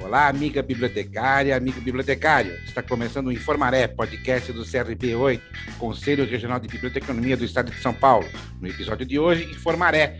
Olá, 0.00 0.28
amiga 0.28 0.60
bibliotecária, 0.60 1.56
amigo 1.56 1.80
bibliotecário. 1.80 2.52
Está 2.64 2.82
começando 2.82 3.28
o 3.28 3.32
Informaré, 3.32 3.86
podcast 3.86 4.52
do 4.52 4.64
CRB8, 4.64 5.40
Conselho 5.78 6.26
Regional 6.26 6.58
de 6.58 6.66
Biblioteconomia 6.66 7.36
do 7.36 7.44
Estado 7.44 7.70
de 7.70 7.80
São 7.80 7.94
Paulo. 7.94 8.28
No 8.60 8.66
episódio 8.66 9.06
de 9.06 9.20
hoje, 9.20 9.44
Informaré, 9.44 10.18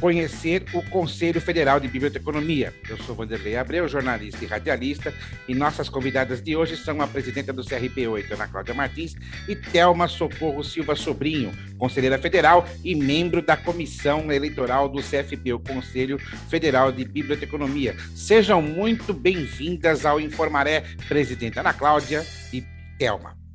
conhecer 0.00 0.64
o 0.72 0.82
Conselho 0.82 1.40
Federal 1.40 1.80
de 1.80 1.88
Biblioteconomia. 1.88 2.72
Eu 2.88 2.96
sou 2.98 3.14
Vanderlei 3.14 3.56
Abreu, 3.56 3.88
jornalista 3.88 4.44
e 4.44 4.46
radialista, 4.46 5.12
e 5.48 5.54
nossas 5.54 5.88
convidadas 5.88 6.42
de 6.42 6.56
hoje 6.56 6.76
são 6.76 7.00
a 7.00 7.06
presidenta 7.06 7.52
do 7.52 7.62
CRP8, 7.62 8.32
Ana 8.32 8.48
Cláudia 8.48 8.74
Martins, 8.74 9.14
e 9.48 9.56
Thelma 9.56 10.08
Socorro 10.08 10.62
Silva 10.62 10.94
Sobrinho, 10.94 11.52
conselheira 11.78 12.18
federal 12.18 12.68
e 12.84 12.94
membro 12.94 13.40
da 13.40 13.56
comissão 13.56 14.30
eleitoral 14.30 14.88
do 14.88 15.02
CFB, 15.02 15.54
o 15.54 15.60
Conselho 15.60 16.18
Federal 16.48 16.92
de 16.92 17.04
Biblioteconomia. 17.04 17.96
Sejam 18.14 18.60
muito 18.60 19.12
bem-vindas 19.12 20.04
ao 20.04 20.20
Informaré, 20.20 20.84
presidenta 21.08 21.60
Ana 21.60 21.72
Cláudia 21.72 22.24
e 22.52 22.62
Thelma. 22.98 23.45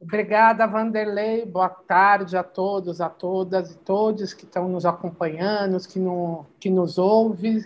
Obrigada, 0.00 0.66
Vanderlei. 0.66 1.44
Boa 1.44 1.68
tarde 1.68 2.34
a 2.34 2.42
todos, 2.42 3.02
a 3.02 3.10
todas 3.10 3.72
e 3.72 3.78
todos 3.80 4.32
que 4.32 4.46
estão 4.46 4.66
nos 4.66 4.86
acompanhando, 4.86 5.78
que, 5.86 5.98
no, 5.98 6.46
que 6.58 6.70
nos 6.70 6.96
ouvem. 6.96 7.62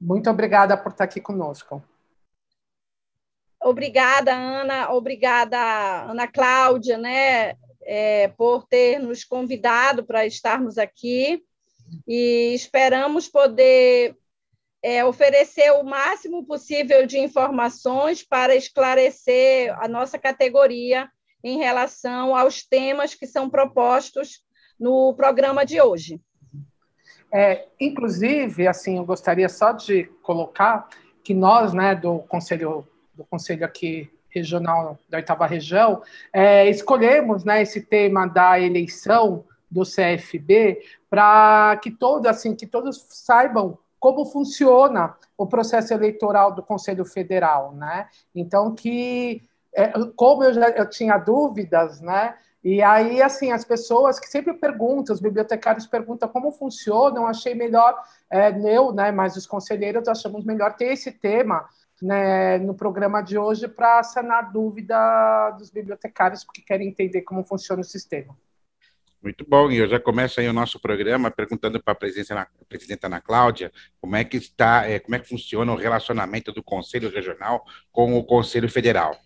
Muito 0.00 0.30
obrigada 0.30 0.76
por 0.76 0.92
estar 0.92 1.02
aqui 1.02 1.20
conosco. 1.20 1.82
Obrigada, 3.60 4.32
Ana. 4.32 4.92
Obrigada, 4.92 5.58
Ana 6.08 6.28
Cláudia, 6.28 6.96
né, 6.96 7.56
é, 7.82 8.28
por 8.28 8.64
ter 8.68 9.00
nos 9.00 9.24
convidado 9.24 10.04
para 10.04 10.24
estarmos 10.24 10.78
aqui. 10.78 11.44
E 12.06 12.54
esperamos 12.54 13.28
poder 13.28 14.16
é, 14.80 15.04
oferecer 15.04 15.72
o 15.72 15.82
máximo 15.82 16.46
possível 16.46 17.04
de 17.04 17.18
informações 17.18 18.22
para 18.22 18.54
esclarecer 18.54 19.76
a 19.82 19.88
nossa 19.88 20.20
categoria 20.20 21.10
em 21.42 21.58
relação 21.58 22.36
aos 22.36 22.62
temas 22.62 23.14
que 23.14 23.26
são 23.26 23.50
propostos 23.50 24.42
no 24.78 25.14
programa 25.14 25.64
de 25.64 25.80
hoje. 25.80 26.20
É, 27.32 27.66
inclusive, 27.80 28.66
assim, 28.66 28.98
eu 28.98 29.04
gostaria 29.04 29.48
só 29.48 29.72
de 29.72 30.04
colocar 30.22 30.88
que 31.24 31.32
nós, 31.32 31.72
né, 31.72 31.94
do 31.94 32.18
conselho, 32.20 32.86
do 33.14 33.24
conselho 33.24 33.64
aqui 33.64 34.10
regional 34.28 34.98
da 35.08 35.18
oitava 35.18 35.46
região, 35.46 36.02
é, 36.32 36.68
escolhemos, 36.68 37.44
né, 37.44 37.62
esse 37.62 37.82
tema 37.82 38.26
da 38.26 38.58
eleição 38.60 39.44
do 39.70 39.82
CFB 39.82 40.82
para 41.08 41.78
que 41.82 41.90
todos, 41.90 42.26
assim, 42.26 42.54
que 42.54 42.66
todos 42.66 43.04
saibam 43.08 43.78
como 43.98 44.26
funciona 44.26 45.16
o 45.38 45.46
processo 45.46 45.94
eleitoral 45.94 46.52
do 46.52 46.62
Conselho 46.62 47.04
Federal, 47.04 47.72
né? 47.72 48.08
Então 48.34 48.74
que 48.74 49.42
é, 49.74 49.92
como 50.16 50.44
eu 50.44 50.52
já 50.52 50.68
eu 50.70 50.88
tinha 50.88 51.18
dúvidas, 51.18 52.00
né? 52.00 52.36
E 52.64 52.80
aí, 52.80 53.20
assim, 53.20 53.50
as 53.50 53.64
pessoas 53.64 54.20
que 54.20 54.28
sempre 54.28 54.54
perguntam, 54.54 55.12
os 55.12 55.20
bibliotecários 55.20 55.84
perguntam 55.84 56.28
como 56.28 56.52
funciona, 56.52 57.18
eu 57.18 57.26
achei 57.26 57.54
melhor, 57.54 58.00
é, 58.30 58.50
eu, 58.50 58.92
né, 58.92 59.10
mas 59.10 59.36
os 59.36 59.46
conselheiros 59.46 60.06
achamos 60.06 60.44
melhor 60.44 60.76
ter 60.76 60.92
esse 60.92 61.10
tema 61.10 61.68
né, 62.00 62.58
no 62.58 62.72
programa 62.72 63.20
de 63.20 63.36
hoje 63.36 63.66
para 63.66 64.02
sanar 64.04 64.52
dúvida 64.52 65.50
dos 65.58 65.70
bibliotecários 65.70 66.44
que 66.54 66.62
querem 66.62 66.88
entender 66.88 67.22
como 67.22 67.44
funciona 67.44 67.80
o 67.80 67.84
sistema. 67.84 68.36
Muito 69.20 69.44
bom, 69.48 69.70
e 69.70 69.78
eu 69.78 69.88
já 69.88 70.00
começo 70.00 70.40
aí 70.40 70.48
o 70.48 70.52
nosso 70.52 70.80
programa 70.80 71.30
perguntando 71.30 71.80
para 71.80 71.92
a 71.92 71.96
presidenta 71.96 73.06
Ana 73.06 73.20
Cláudia 73.20 73.72
como 74.00 74.16
é 74.16 74.24
que 74.24 74.36
está, 74.36 74.88
é, 74.88 74.98
como 75.00 75.14
é 75.16 75.18
que 75.18 75.28
funciona 75.28 75.72
o 75.72 75.76
relacionamento 75.76 76.52
do 76.52 76.62
Conselho 76.62 77.08
Regional 77.08 77.64
com 77.92 78.16
o 78.16 78.24
Conselho 78.24 78.68
Federal. 78.68 79.16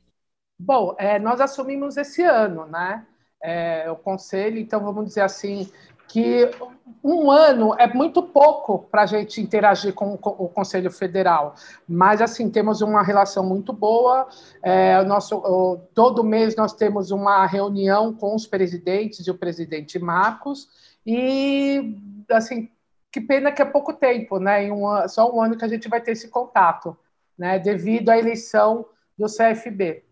Bom, 0.58 0.94
é, 0.98 1.18
nós 1.18 1.40
assumimos 1.40 1.96
esse 1.96 2.22
ano, 2.22 2.66
né? 2.66 3.06
É, 3.42 3.90
o 3.90 3.96
conselho, 3.96 4.58
então 4.58 4.80
vamos 4.80 5.06
dizer 5.06 5.20
assim 5.20 5.70
que 6.08 6.50
um 7.02 7.30
ano 7.30 7.74
é 7.78 7.86
muito 7.86 8.22
pouco 8.22 8.78
para 8.78 9.02
a 9.02 9.06
gente 9.06 9.40
interagir 9.40 9.92
com, 9.92 10.14
o 10.14 10.48
Conselho 10.48 10.90
Federal, 10.90 11.54
mas 11.86 12.22
assim 12.22 12.48
temos 12.48 12.80
uma 12.80 13.02
relação 13.02 13.44
muito 13.44 13.72
boa. 13.72 14.28
É, 14.62 15.00
o 15.00 15.04
nosso 15.04 15.36
o, 15.36 15.78
todo 15.94 16.24
mês 16.24 16.56
nós 16.56 16.72
temos 16.72 17.10
uma 17.10 17.44
reunião 17.46 18.14
com 18.14 18.34
os 18.34 18.46
presidentes 18.46 19.26
e 19.26 19.30
o 19.30 19.38
presidente 19.38 19.98
Marcos 19.98 20.68
e 21.04 21.96
assim 22.30 22.70
que 23.12 23.20
pena 23.20 23.52
que 23.52 23.62
é 23.62 23.64
pouco 23.64 23.92
tempo, 23.92 24.38
né? 24.38 24.70
Um, 24.70 25.08
só 25.08 25.32
um 25.34 25.40
ano 25.40 25.56
que 25.56 25.64
a 25.64 25.68
gente 25.68 25.88
vai 25.88 26.00
ter 26.00 26.12
esse 26.12 26.28
contato, 26.28 26.96
né? 27.38 27.58
Devido 27.58 28.10
à 28.10 28.18
eleição 28.18 28.86
do 29.18 29.26
CFB. 29.26 30.05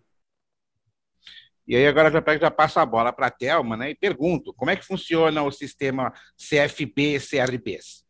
E 1.67 1.75
aí 1.75 1.87
agora 1.87 2.11
já, 2.11 2.23
já 2.39 2.51
passo 2.51 2.79
a 2.79 2.87
bola 2.87 3.13
para 3.13 3.27
a 3.27 3.31
Thelma 3.31 3.77
né, 3.77 3.91
e 3.91 3.95
pergunto, 3.95 4.53
como 4.55 4.71
é 4.71 4.77
que 4.77 4.85
funciona 4.85 5.43
o 5.43 5.51
sistema 5.51 6.13
CFB-CRBs? 6.37 8.05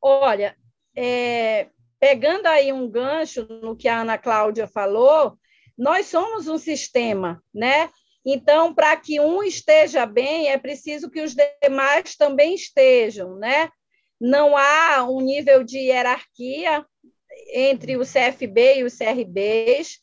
Olha, 0.00 0.56
é, 0.96 1.68
pegando 1.98 2.46
aí 2.46 2.72
um 2.72 2.88
gancho 2.88 3.46
no 3.62 3.76
que 3.76 3.88
a 3.88 4.00
Ana 4.00 4.16
Cláudia 4.16 4.68
falou, 4.68 5.36
nós 5.76 6.06
somos 6.06 6.46
um 6.46 6.58
sistema, 6.58 7.42
né? 7.52 7.90
Então, 8.24 8.74
para 8.74 8.96
que 8.96 9.18
um 9.18 9.42
esteja 9.42 10.04
bem, 10.04 10.50
é 10.50 10.58
preciso 10.58 11.10
que 11.10 11.22
os 11.22 11.34
demais 11.34 12.16
também 12.16 12.54
estejam, 12.54 13.36
né? 13.36 13.70
Não 14.20 14.56
há 14.56 15.04
um 15.08 15.20
nível 15.20 15.64
de 15.64 15.78
hierarquia 15.78 16.84
entre 17.54 17.96
o 17.96 18.02
CFB 18.02 18.78
e 18.78 18.84
os 18.84 18.96
CRBs, 18.96 20.00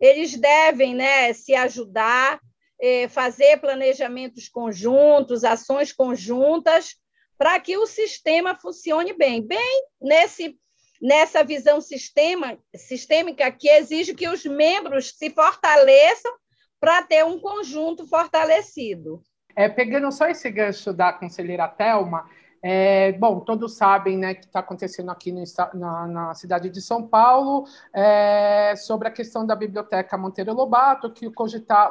eles 0.00 0.36
devem 0.36 0.94
né, 0.94 1.32
se 1.32 1.54
ajudar, 1.54 2.40
é, 2.80 3.06
fazer 3.08 3.58
planejamentos 3.58 4.48
conjuntos, 4.48 5.44
ações 5.44 5.92
conjuntas, 5.92 6.96
para 7.36 7.60
que 7.60 7.76
o 7.76 7.86
sistema 7.86 8.54
funcione 8.54 9.12
bem. 9.12 9.46
Bem 9.46 9.86
nesse, 10.00 10.58
nessa 11.00 11.44
visão 11.44 11.80
sistema, 11.80 12.58
sistêmica 12.74 13.50
que 13.52 13.68
exige 13.68 14.14
que 14.14 14.28
os 14.28 14.44
membros 14.44 15.10
se 15.16 15.30
fortaleçam 15.30 16.32
para 16.80 17.02
ter 17.02 17.24
um 17.24 17.38
conjunto 17.38 18.06
fortalecido. 18.06 19.22
É, 19.54 19.68
pegando 19.68 20.10
só 20.10 20.26
esse 20.28 20.50
gancho 20.50 20.92
da 20.92 21.12
conselheira 21.12 21.68
Thelma, 21.68 22.28
é, 22.62 23.12
bom, 23.12 23.40
todos 23.40 23.74
sabem 23.76 24.18
né, 24.18 24.34
que 24.34 24.44
está 24.44 24.60
acontecendo 24.60 25.10
aqui 25.10 25.32
no, 25.32 25.42
na, 25.74 26.06
na, 26.06 26.34
cidade 26.34 26.68
de 26.68 26.80
São 26.82 27.06
Paulo 27.06 27.64
é, 27.92 28.74
sobre 28.76 29.08
a 29.08 29.10
questão 29.10 29.46
da 29.46 29.56
Biblioteca 29.56 30.18
Monteiro 30.18 30.52
Lobato, 30.52 31.10
que 31.10 31.30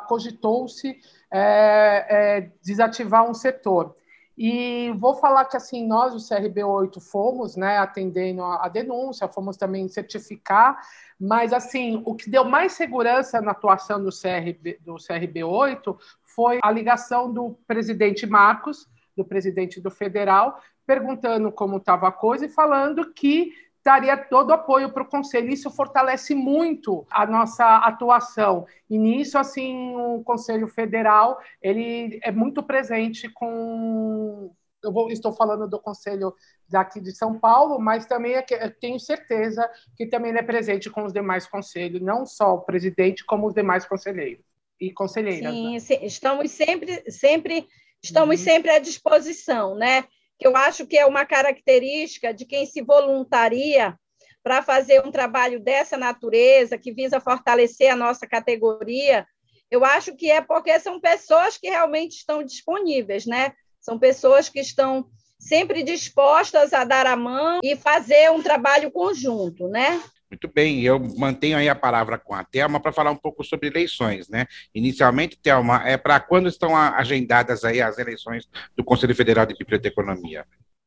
cogitou-se 0.08 1.00
é, 1.32 2.06
é, 2.10 2.52
desativar 2.64 3.28
um 3.28 3.34
setor. 3.34 3.96
E 4.38 4.94
vou 4.98 5.16
falar 5.16 5.44
que 5.46 5.58
assim 5.58 5.86
nós, 5.86 6.14
o 6.14 6.18
CRB8, 6.18 7.02
fomos 7.02 7.58
né, 7.58 7.78
atendendo 7.78 8.42
a, 8.42 8.70
denúncia, 8.70 9.28
fomos 9.28 9.58
também 9.58 9.90
certificar, 9.90 10.80
mas 11.20 11.52
assim 11.52 12.02
o 12.06 12.16
que 12.16 12.30
deu 12.30 12.46
mais 12.46 12.72
segurança 12.74 13.42
na 13.42 13.52
atuação 13.52 14.02
do, 14.02 14.10
CRB, 14.12 14.80
do 14.80 14.96
CRB8 14.96 15.98
foi 16.24 16.60
a 16.64 16.72
ligação 16.72 17.34
do 17.34 17.58
presidente 17.68 18.26
Marcos, 18.26 18.88
do 19.20 19.26
presidente 19.26 19.82
do 19.82 19.92
federal, 19.92 20.62
perguntando 20.86 21.52
como 21.52 21.78
estava 21.78 22.08
a 22.08 22.12
coisa 22.12 22.46
e 22.46 22.50
falando 22.50 23.14
que 23.14 23.52
daria 23.84 24.18
todo 24.18 24.50
o 24.50 24.54
apoio 24.54 24.92
para 24.92 25.04
o 25.04 25.10
conselho. 25.10 25.50
Isso 25.50 25.70
fortalece 25.70 26.34
muito 26.34 27.06
a 27.12 27.26
nossa 27.26 27.78
atuação. 27.78 28.66
E 28.90 28.98
nisso, 28.98 29.38
assim, 29.38 29.96
o 29.96 30.24
Conselho 30.24 30.68
Federal 30.68 31.38
ele 31.62 32.20
é 32.24 32.32
muito 32.32 32.64
presente 32.64 33.30
com. 33.30 34.52
Eu 34.82 34.94
vou, 34.94 35.12
estou 35.12 35.34
falando 35.34 35.68
do 35.68 35.78
Conselho 35.78 36.34
daqui 36.68 37.02
de 37.02 37.12
São 37.12 37.38
Paulo, 37.38 37.80
mas 37.80 38.06
também 38.06 38.36
é 38.36 38.42
tenho 38.70 38.98
certeza 38.98 39.70
que 39.98 40.06
também 40.06 40.30
ele 40.30 40.40
é 40.40 40.44
presente 40.44 40.90
com 40.90 41.04
os 41.04 41.12
demais 41.12 41.46
conselhos, 41.46 42.02
não 42.02 42.26
só 42.26 42.54
o 42.54 42.62
presidente, 42.62 43.26
como 43.26 43.48
os 43.48 43.54
demais 43.54 43.86
conselheiros 43.86 44.46
e 44.80 44.92
conselheiras. 44.94 45.52
Sim, 45.52 45.74
né? 45.74 46.06
estamos 46.06 46.52
sempre, 46.52 47.12
sempre 47.12 47.68
Estamos 48.04 48.40
uhum. 48.40 48.46
sempre 48.46 48.72
à 48.72 48.80
disposição, 48.80 49.76
né? 49.76 50.06
Que 50.38 50.48
eu 50.48 50.56
acho 50.56 50.88
que 50.88 50.98
é 50.98 51.06
uma 51.06 51.26
característica 51.26 52.34
de 52.34 52.46
quem 52.46 52.66
se 52.66 52.82
voluntaria 52.82 53.98
para 54.44 54.64
fazer 54.64 55.06
um 55.06 55.12
trabalho 55.12 55.60
dessa 55.60 55.98
natureza, 55.98 56.78
que 56.78 56.94
visa 56.94 57.20
fortalecer 57.20 57.92
a 57.92 57.96
nossa 57.96 58.26
categoria. 58.26 59.28
Eu 59.70 59.84
acho 59.84 60.16
que 60.16 60.32
é 60.32 60.42
porque 60.42 60.80
são 60.80 61.00
pessoas 61.00 61.58
que 61.58 61.70
realmente 61.70 62.18
estão 62.18 62.42
disponíveis, 62.42 63.26
né? 63.26 63.54
São 63.82 64.00
pessoas 64.00 64.50
que 64.50 64.60
estão 64.60 65.10
sempre 65.38 65.84
dispostas 65.84 66.74
a 66.74 66.84
dar 66.84 67.06
a 67.06 67.16
mão 67.16 67.60
e 67.64 67.76
fazer 67.76 68.32
um 68.32 68.42
trabalho 68.42 68.92
conjunto, 68.92 69.68
né? 69.68 70.02
Muito 70.30 70.48
bem, 70.48 70.82
eu 70.84 71.00
mantenho 71.18 71.58
aí 71.58 71.68
a 71.68 71.76
palavra 71.76 72.18
com 72.18 72.36
a 72.36 72.44
Thelma 72.44 72.80
para 72.80 72.94
falar 72.94 73.10
um 73.10 73.16
pouco 73.16 73.44
sobre 73.44 73.68
eleições, 73.68 74.30
né? 74.30 74.46
Inicialmente, 74.76 75.40
Thelma, 75.42 75.82
é 75.88 75.98
para 75.98 76.20
quando 76.20 76.48
estão 76.48 76.76
agendadas 76.76 77.64
aí 77.64 77.82
as 77.82 77.98
eleições 77.98 78.48
do 78.76 78.84
Conselho 78.84 79.16
Federal 79.16 79.48
de 79.48 79.56
Biblioteconomia? 79.56 80.46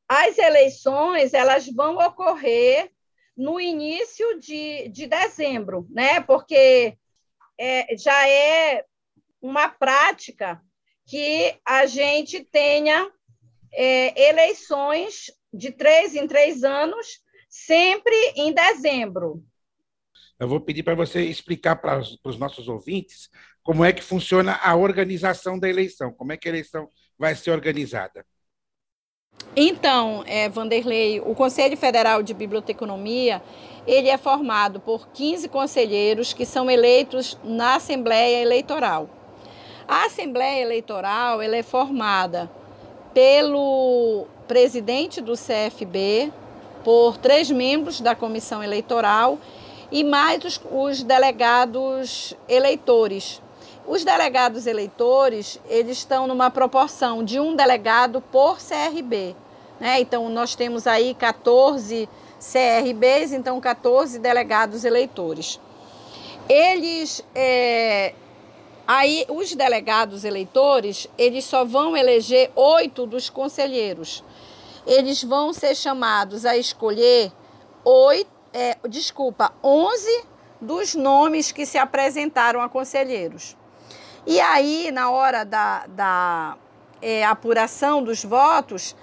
As 0.08 0.38
eleições, 0.38 1.34
elas 1.34 1.66
vão 1.66 1.96
ocorrer 1.98 2.90
no 3.36 3.58
início 3.58 4.38
de, 4.38 4.88
de 4.88 5.06
dezembro, 5.08 5.86
né? 5.90 6.20
Porque 6.20 6.96
é, 7.58 7.96
já 7.96 8.28
é 8.28 8.84
uma 9.40 9.68
prática 9.68 10.62
que 11.04 11.56
a 11.64 11.84
gente 11.86 12.44
tenha 12.44 13.10
é, 13.72 14.28
eleições 14.28 15.32
de 15.52 15.72
três 15.72 16.14
em 16.14 16.26
três 16.26 16.62
anos, 16.62 17.21
sempre 17.52 18.14
em 18.34 18.50
dezembro. 18.50 19.44
Eu 20.40 20.48
vou 20.48 20.58
pedir 20.58 20.82
para 20.82 20.94
você 20.94 21.22
explicar 21.22 21.76
para 21.76 22.00
os 22.24 22.38
nossos 22.38 22.66
ouvintes 22.66 23.28
como 23.62 23.84
é 23.84 23.92
que 23.92 24.02
funciona 24.02 24.58
a 24.62 24.74
organização 24.74 25.58
da 25.58 25.68
eleição, 25.68 26.10
como 26.14 26.32
é 26.32 26.36
que 26.38 26.48
a 26.48 26.50
eleição 26.50 26.88
vai 27.18 27.36
ser 27.36 27.50
organizada. 27.50 28.24
Então, 29.54 30.24
é, 30.26 30.48
Vanderlei, 30.48 31.20
o 31.20 31.34
Conselho 31.34 31.76
Federal 31.76 32.22
de 32.22 32.32
Biblioteconomia, 32.32 33.42
ele 33.86 34.08
é 34.08 34.16
formado 34.16 34.80
por 34.80 35.08
15 35.08 35.48
conselheiros 35.50 36.32
que 36.32 36.46
são 36.46 36.70
eleitos 36.70 37.38
na 37.44 37.76
Assembleia 37.76 38.40
Eleitoral. 38.40 39.10
A 39.86 40.06
Assembleia 40.06 40.62
Eleitoral 40.62 41.42
ela 41.42 41.56
é 41.56 41.62
formada 41.62 42.50
pelo 43.12 44.26
presidente 44.48 45.20
do 45.20 45.34
CFB, 45.34 46.32
por 46.84 47.16
três 47.16 47.50
membros 47.50 48.00
da 48.00 48.14
comissão 48.14 48.62
eleitoral 48.62 49.38
e 49.90 50.02
mais 50.02 50.44
os, 50.44 50.60
os 50.70 51.02
delegados 51.02 52.34
eleitores. 52.48 53.40
Os 53.86 54.04
delegados 54.04 54.66
eleitores, 54.66 55.60
eles 55.68 55.98
estão 55.98 56.26
numa 56.26 56.50
proporção 56.50 57.24
de 57.24 57.40
um 57.40 57.54
delegado 57.54 58.20
por 58.20 58.58
CRB. 58.58 59.34
Né? 59.80 60.00
Então, 60.00 60.28
nós 60.28 60.54
temos 60.54 60.86
aí 60.86 61.14
14 61.14 62.08
CRBs, 62.38 63.32
então 63.32 63.60
14 63.60 64.18
delegados 64.18 64.84
eleitores. 64.84 65.60
Eles, 66.48 67.24
é, 67.34 68.14
aí 68.86 69.24
os 69.28 69.54
delegados 69.54 70.24
eleitores, 70.24 71.08
eles 71.18 71.44
só 71.44 71.64
vão 71.64 71.96
eleger 71.96 72.50
oito 72.54 73.06
dos 73.06 73.28
conselheiros. 73.30 74.24
Eles 74.86 75.22
vão 75.22 75.52
ser 75.52 75.74
chamados 75.74 76.44
a 76.44 76.56
escolher 76.56 77.32
oito, 77.84 78.30
é, 78.52 78.76
desculpa, 78.88 79.52
11 79.62 80.24
dos 80.60 80.94
nomes 80.94 81.52
que 81.52 81.66
se 81.66 81.78
apresentaram 81.78 82.60
a 82.60 82.68
conselheiros. 82.68 83.56
E 84.26 84.40
aí, 84.40 84.90
na 84.92 85.10
hora 85.10 85.44
da, 85.44 85.86
da 85.86 86.56
é, 87.00 87.24
apuração 87.24 88.02
dos 88.02 88.24
votos, 88.24 88.94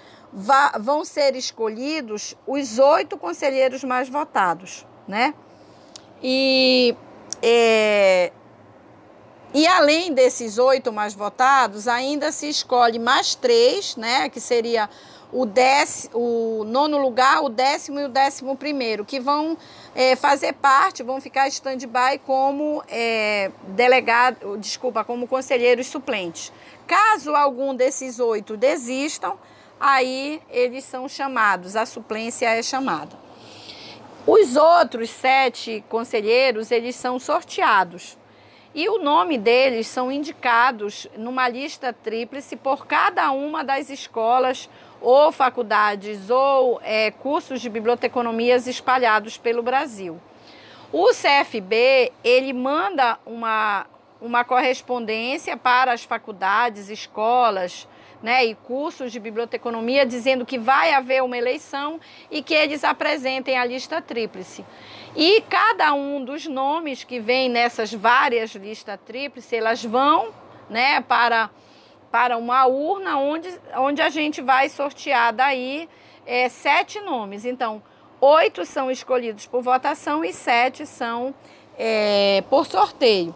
vão 0.79 1.03
ser 1.03 1.35
escolhidos 1.35 2.35
os 2.47 2.79
oito 2.79 3.17
conselheiros 3.17 3.83
mais 3.83 4.07
votados, 4.07 4.85
né? 5.07 5.33
E, 6.21 6.95
é, 7.41 8.31
e 9.53 9.67
além 9.67 10.13
desses 10.13 10.57
oito 10.57 10.91
mais 10.91 11.13
votados, 11.13 11.87
ainda 11.87 12.31
se 12.31 12.47
escolhe 12.47 12.99
mais 12.99 13.35
três, 13.35 13.95
né? 13.95 14.29
Que 14.29 14.39
seria 14.39 14.89
o, 15.31 15.45
décimo, 15.45 16.17
o 16.17 16.63
nono 16.63 16.97
lugar, 16.97 17.43
o 17.43 17.49
décimo 17.49 17.99
e 17.99 18.05
o 18.05 18.09
décimo 18.09 18.55
primeiro, 18.55 19.05
que 19.05 19.19
vão 19.19 19.57
é, 19.93 20.15
fazer 20.15 20.53
parte, 20.53 21.03
vão 21.03 21.21
ficar 21.21 21.47
stand-by 21.47 22.19
como 22.25 22.83
é, 22.87 23.51
delegado, 23.67 24.57
desculpa, 24.57 25.03
como 25.03 25.27
conselheiros 25.27 25.87
suplentes. 25.87 26.51
Caso 26.87 27.35
algum 27.35 27.75
desses 27.75 28.19
oito 28.19 28.57
desistam, 28.57 29.37
aí 29.79 30.41
eles 30.49 30.83
são 30.83 31.07
chamados, 31.07 31.75
a 31.75 31.85
suplência 31.85 32.47
é 32.47 32.63
chamada. 32.63 33.15
Os 34.25 34.55
outros 34.55 35.09
sete 35.09 35.83
conselheiros, 35.89 36.71
eles 36.71 36.95
são 36.95 37.17
sorteados. 37.19 38.17
E 38.75 38.87
o 38.87 38.99
nome 38.99 39.37
deles 39.37 39.87
são 39.87 40.11
indicados 40.11 41.07
numa 41.17 41.49
lista 41.49 41.91
tríplice 41.91 42.55
por 42.55 42.85
cada 42.85 43.31
uma 43.31 43.63
das 43.63 43.89
escolas 43.89 44.69
ou 45.01 45.31
faculdades 45.31 46.29
ou 46.29 46.79
é, 46.83 47.11
cursos 47.11 47.61
de 47.61 47.69
biblioteconomias 47.69 48.67
espalhados 48.67 49.37
pelo 49.37 49.61
Brasil. 49.61 50.19
O 50.91 51.09
CFB 51.09 52.11
ele 52.23 52.51
manda 52.51 53.19
uma, 53.25 53.85
uma 54.19 54.43
correspondência 54.43 55.55
para 55.55 55.93
as 55.93 56.03
faculdades, 56.03 56.89
escolas, 56.89 57.87
né, 58.21 58.45
e 58.45 58.55
cursos 58.55 59.11
de 59.11 59.19
biblioteconomia 59.19 60.05
dizendo 60.05 60.45
que 60.45 60.57
vai 60.57 60.93
haver 60.93 61.23
uma 61.23 61.37
eleição 61.37 61.99
e 62.29 62.41
que 62.41 62.53
eles 62.53 62.83
apresentem 62.83 63.57
a 63.57 63.65
lista 63.65 64.01
tríplice. 64.01 64.65
E 65.15 65.41
cada 65.49 65.93
um 65.93 66.23
dos 66.23 66.45
nomes 66.45 67.03
que 67.03 67.19
vem 67.19 67.49
nessas 67.49 67.93
várias 67.93 68.53
listas 68.55 68.99
tríplices, 69.05 69.53
elas 69.53 69.83
vão 69.83 70.33
né, 70.69 71.01
para 71.01 71.49
para 72.11 72.37
uma 72.37 72.65
urna 72.65 73.17
onde, 73.17 73.49
onde 73.75 74.01
a 74.01 74.09
gente 74.09 74.41
vai 74.41 74.69
sortear 74.69 75.33
daí 75.33 75.87
é, 76.25 76.49
sete 76.49 76.99
nomes. 77.01 77.45
Então, 77.45 77.81
oito 78.21 78.65
são 78.65 78.89
escolhidos 78.91 79.45
por 79.45 79.61
votação 79.61 80.23
e 80.23 80.33
sete 80.33 80.85
são 80.85 81.33
é, 81.77 82.43
por 82.49 82.65
sorteio. 82.65 83.33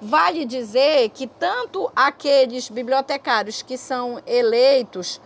Vale 0.00 0.44
dizer 0.44 1.08
que 1.10 1.26
tanto 1.26 1.90
aqueles 1.96 2.68
bibliotecários 2.68 3.62
que 3.62 3.78
são 3.78 4.20
eleitos 4.26 5.20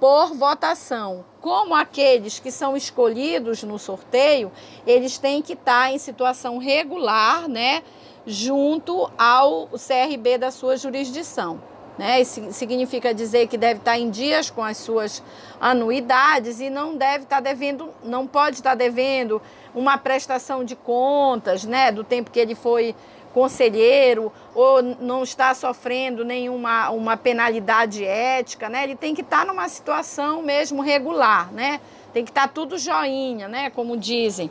por 0.00 0.34
votação, 0.34 1.24
como 1.40 1.74
aqueles 1.74 2.38
que 2.38 2.50
são 2.50 2.76
escolhidos 2.76 3.62
no 3.62 3.78
sorteio, 3.78 4.50
eles 4.86 5.18
têm 5.18 5.42
que 5.42 5.54
estar 5.54 5.90
em 5.90 5.98
situação 5.98 6.58
regular, 6.58 7.48
né, 7.48 7.82
junto 8.26 9.10
ao 9.18 9.68
CRB 9.68 10.38
da 10.38 10.50
sua 10.50 10.76
jurisdição. 10.76 11.60
Né? 11.98 12.20
Isso 12.20 12.52
significa 12.52 13.14
dizer 13.14 13.46
que 13.46 13.56
deve 13.56 13.80
estar 13.80 13.98
em 13.98 14.10
dias 14.10 14.50
com 14.50 14.62
as 14.62 14.76
suas 14.76 15.22
anuidades 15.58 16.60
e 16.60 16.68
não 16.68 16.94
deve 16.94 17.24
estar 17.24 17.40
devendo, 17.40 17.90
não 18.04 18.26
pode 18.26 18.56
estar 18.56 18.74
devendo 18.74 19.40
uma 19.74 19.96
prestação 19.96 20.62
de 20.62 20.76
contas, 20.76 21.64
né, 21.64 21.90
do 21.90 22.04
tempo 22.04 22.30
que 22.30 22.38
ele 22.38 22.54
foi 22.54 22.94
conselheiro 23.32 24.32
ou 24.54 24.82
não 24.82 25.22
está 25.22 25.52
sofrendo 25.52 26.24
nenhuma 26.24 26.88
uma 26.88 27.18
penalidade 27.18 28.02
ética, 28.02 28.66
né? 28.70 28.84
Ele 28.84 28.96
tem 28.96 29.14
que 29.14 29.20
estar 29.20 29.44
numa 29.44 29.68
situação 29.68 30.40
mesmo 30.42 30.80
regular, 30.80 31.52
né? 31.52 31.78
Tem 32.14 32.24
que 32.24 32.30
estar 32.30 32.48
tudo 32.48 32.78
joinha, 32.78 33.46
né, 33.46 33.68
como 33.68 33.94
dizem. 33.94 34.50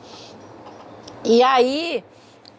E 1.24 1.42
aí, 1.42 2.04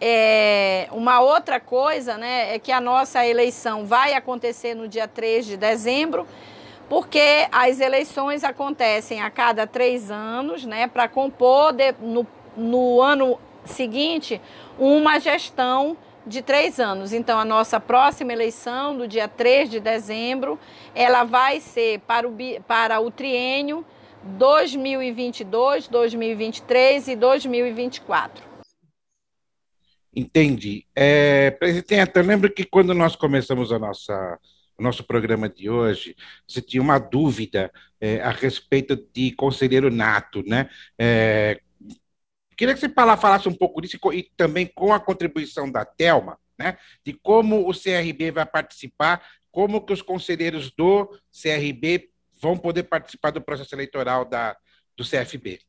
é, 0.00 0.88
uma 0.92 1.20
outra 1.20 1.58
coisa 1.58 2.16
né, 2.18 2.54
é 2.54 2.58
que 2.58 2.70
a 2.70 2.80
nossa 2.80 3.26
eleição 3.26 3.86
vai 3.86 4.14
acontecer 4.14 4.74
no 4.74 4.86
dia 4.86 5.08
3 5.08 5.46
de 5.46 5.56
dezembro, 5.56 6.26
porque 6.88 7.48
as 7.50 7.80
eleições 7.80 8.44
acontecem 8.44 9.20
a 9.20 9.30
cada 9.30 9.66
três 9.66 10.10
anos, 10.10 10.64
né, 10.64 10.86
para 10.86 11.08
compor 11.08 11.72
de, 11.72 11.92
no, 12.00 12.26
no 12.56 13.00
ano 13.00 13.38
seguinte 13.64 14.40
uma 14.78 15.18
gestão 15.18 15.96
de 16.26 16.42
três 16.42 16.80
anos. 16.80 17.12
Então, 17.12 17.38
a 17.38 17.44
nossa 17.44 17.78
próxima 17.78 18.32
eleição, 18.32 18.96
do 18.96 19.06
dia 19.06 19.28
3 19.28 19.70
de 19.70 19.80
dezembro, 19.80 20.58
ela 20.94 21.24
vai 21.24 21.60
ser 21.60 22.00
para 22.00 22.28
o, 22.28 22.34
para 22.66 23.00
o 23.00 23.10
triênio 23.10 23.84
2022, 24.22 25.88
2023 25.88 27.08
e 27.08 27.16
2024. 27.16 28.45
Entendi. 30.16 30.86
É, 30.94 31.50
presidente, 31.50 32.12
eu 32.14 32.22
lembro 32.22 32.50
que 32.50 32.64
quando 32.64 32.94
nós 32.94 33.14
começamos 33.14 33.70
a 33.70 33.78
nossa, 33.78 34.40
o 34.78 34.82
nosso 34.82 35.04
programa 35.04 35.46
de 35.46 35.68
hoje, 35.68 36.16
você 36.48 36.62
tinha 36.62 36.82
uma 36.82 36.98
dúvida 36.98 37.70
é, 38.00 38.22
a 38.22 38.30
respeito 38.30 38.96
de 39.12 39.32
conselheiro 39.32 39.90
nato, 39.90 40.42
né? 40.46 40.70
É, 40.98 41.60
queria 42.56 42.72
que 42.72 42.80
você 42.80 42.88
falasse 42.88 43.46
um 43.46 43.54
pouco 43.54 43.82
disso 43.82 43.98
e 44.14 44.22
também 44.34 44.66
com 44.66 44.90
a 44.90 44.98
contribuição 44.98 45.70
da 45.70 45.84
Telma, 45.84 46.38
né? 46.58 46.78
De 47.04 47.12
como 47.12 47.68
o 47.68 47.74
CRB 47.74 48.30
vai 48.30 48.46
participar, 48.46 49.22
como 49.52 49.84
que 49.84 49.92
os 49.92 50.00
conselheiros 50.00 50.70
do 50.70 51.10
CRB 51.30 52.08
vão 52.40 52.56
poder 52.56 52.84
participar 52.84 53.32
do 53.32 53.42
processo 53.42 53.74
eleitoral 53.74 54.24
da, 54.24 54.56
do 54.96 55.04
CFB. 55.04 55.60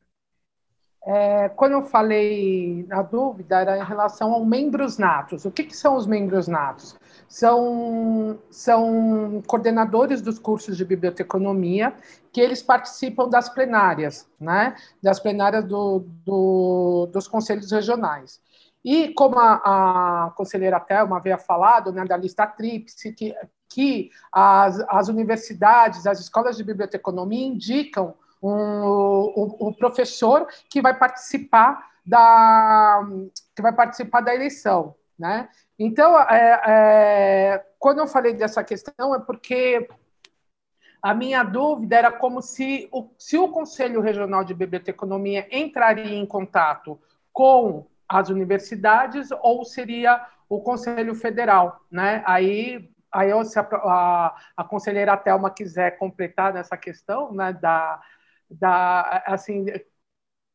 É, 1.06 1.48
quando 1.50 1.72
eu 1.72 1.82
falei 1.84 2.84
na 2.88 3.02
dúvida, 3.02 3.60
era 3.60 3.78
em 3.78 3.84
relação 3.84 4.32
aos 4.32 4.46
membros 4.46 4.98
natos. 4.98 5.44
O 5.44 5.50
que, 5.50 5.64
que, 5.64 5.76
são 5.76 5.96
os 5.96 6.06
membros 6.06 6.48
natos? 6.48 6.98
São, 7.28 8.38
são 8.50 9.42
coordenadores 9.46 10.20
dos 10.20 10.38
cursos 10.38 10.76
de 10.76 10.84
biblioteconomia 10.84 11.94
que 12.32 12.40
eles 12.40 12.62
participam 12.62 13.28
das 13.28 13.48
plenárias, 13.48 14.28
né? 14.38 14.76
Das 15.02 15.18
plenárias 15.20 15.64
do, 15.64 16.04
do, 16.24 17.08
dos 17.12 17.26
conselhos 17.26 17.70
regionais. 17.70 18.40
E 18.84 19.08
como 19.14 19.38
a, 19.38 20.26
a 20.26 20.30
conselheira 20.32 20.80
Thelma 20.80 21.16
havia 21.16 21.38
falado, 21.38 21.92
né, 21.92 22.04
da 22.04 22.16
lista 22.16 22.46
tríplice, 22.46 23.12
que, 23.12 23.34
que 23.68 24.10
as, 24.32 24.80
as 24.88 25.08
universidades, 25.08 26.06
as 26.06 26.20
escolas 26.20 26.56
de 26.56 26.64
biblioteconomia 26.64 27.46
indicam 27.46 28.14
um, 28.42 28.82
o, 28.84 29.68
o, 29.68 29.74
professor 29.74 30.46
que 30.70 30.80
vai 30.80 30.96
participar 30.96 31.88
da 32.04 33.06
que 33.54 33.62
vai 33.62 33.72
participar 33.72 34.20
da 34.20 34.34
eleição, 34.34 34.94
né? 35.18 35.48
Então, 35.78 36.18
é, 36.20 36.62
é, 36.66 37.66
quando 37.78 37.98
eu 37.98 38.06
falei 38.06 38.32
dessa 38.34 38.64
questão 38.64 39.14
é 39.14 39.20
porque 39.20 39.88
a 41.02 41.14
minha 41.14 41.42
dúvida 41.42 41.96
era 41.96 42.12
como 42.12 42.42
se 42.42 42.88
o, 42.92 43.08
se 43.18 43.36
o 43.36 43.48
Conselho 43.48 44.00
Regional 44.00 44.42
de 44.42 44.54
Biblioteconomia 44.54 45.46
entraria 45.50 46.16
em 46.16 46.26
contato 46.26 46.98
com 47.32 47.86
as 48.08 48.30
universidades 48.30 49.28
ou 49.42 49.64
seria 49.64 50.26
o 50.48 50.60
Conselho 50.60 51.14
Federal, 51.14 51.80
né? 51.90 52.22
Aí, 52.26 52.90
aí 53.12 53.44
se 53.44 53.58
a, 53.58 53.62
a, 53.62 54.36
a 54.56 54.64
conselheira 54.64 55.16
Thelma 55.16 55.50
quiser 55.50 55.98
completar 55.98 56.54
nessa 56.54 56.76
questão, 56.76 57.32
né, 57.32 57.52
da, 57.52 58.00
da 58.50 59.22
assim 59.26 59.66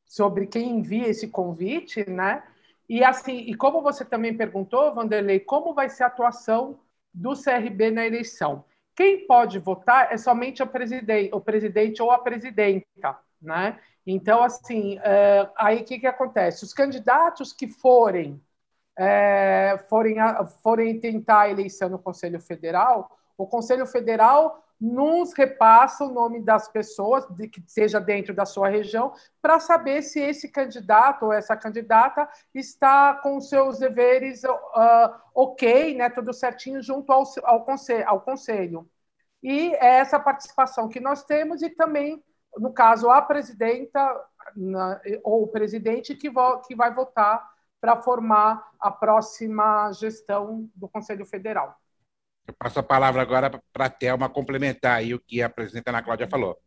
sobre 0.05 0.47
quem 0.47 0.77
envia 0.77 1.07
esse 1.07 1.27
convite, 1.27 2.07
né? 2.09 2.43
E 2.87 3.03
assim, 3.03 3.37
e 3.37 3.55
como 3.55 3.81
você 3.81 4.05
também 4.05 4.35
perguntou, 4.35 4.93
Vanderlei, 4.93 5.39
como 5.39 5.73
vai 5.73 5.89
ser 5.89 6.03
a 6.03 6.07
atuação 6.07 6.79
do 7.13 7.33
CRB 7.35 7.91
na 7.91 8.05
eleição? 8.05 8.63
Quem 8.95 9.25
pode 9.25 9.57
votar 9.59 10.13
é 10.13 10.17
somente 10.17 10.61
o 10.61 10.67
presidente, 10.67 11.33
o 11.33 11.41
presidente 11.41 12.01
ou 12.01 12.11
a 12.11 12.19
presidenta, 12.19 13.17
né? 13.41 13.79
Então, 14.05 14.43
assim, 14.43 14.99
é, 14.99 15.49
aí 15.57 15.81
o 15.81 15.85
que, 15.85 15.99
que 15.99 16.07
acontece? 16.07 16.63
Os 16.63 16.73
candidatos 16.73 17.53
que 17.53 17.67
forem, 17.67 18.39
é, 18.97 19.77
forem, 19.89 20.17
forem 20.61 20.99
tentar 20.99 21.41
a 21.41 21.49
eleição 21.49 21.89
no 21.89 21.97
Conselho 21.97 22.39
Federal, 22.39 23.17
o 23.37 23.47
Conselho 23.47 23.87
Federal 23.87 24.62
nos 24.83 25.31
repassa 25.31 26.03
o 26.03 26.11
nome 26.11 26.41
das 26.41 26.67
pessoas, 26.67 27.25
de, 27.37 27.47
que 27.47 27.63
seja 27.65 28.01
dentro 28.01 28.33
da 28.33 28.45
sua 28.45 28.67
região, 28.67 29.13
para 29.41 29.57
saber 29.57 30.01
se 30.01 30.19
esse 30.19 30.49
candidato 30.49 31.23
ou 31.23 31.31
essa 31.31 31.55
candidata 31.55 32.27
está 32.53 33.13
com 33.13 33.39
seus 33.39 33.79
deveres 33.79 34.43
uh, 34.43 35.15
ok, 35.33 35.95
né, 35.95 36.09
tudo 36.09 36.33
certinho, 36.33 36.81
junto 36.81 37.13
ao, 37.13 37.23
ao, 37.45 37.63
conselho, 37.63 38.03
ao 38.09 38.19
conselho. 38.19 38.85
E 39.41 39.73
é 39.75 39.99
essa 39.99 40.19
participação 40.19 40.89
que 40.89 40.99
nós 40.99 41.23
temos, 41.23 41.61
e 41.61 41.69
também, 41.69 42.21
no 42.57 42.73
caso, 42.73 43.09
a 43.09 43.21
presidenta 43.21 44.21
na, 44.53 44.99
ou 45.23 45.43
o 45.43 45.47
presidente 45.47 46.13
que, 46.13 46.29
vo, 46.29 46.59
que 46.59 46.75
vai 46.75 46.93
votar 46.93 47.49
para 47.79 48.01
formar 48.01 48.69
a 48.81 48.91
próxima 48.91 49.93
gestão 49.93 50.69
do 50.75 50.89
Conselho 50.89 51.25
Federal. 51.25 51.73
Eu 52.47 52.53
passo 52.53 52.79
a 52.79 52.83
palavra 52.83 53.21
agora 53.21 53.49
para 53.71 53.85
a 53.85 53.89
Thelma 53.89 54.29
complementar 54.29 54.97
aí 54.97 55.13
o 55.13 55.19
que 55.19 55.41
a 55.41 55.49
presidenta 55.49 55.91
Ana 55.91 56.03
Cláudia 56.03 56.27
falou. 56.27 56.57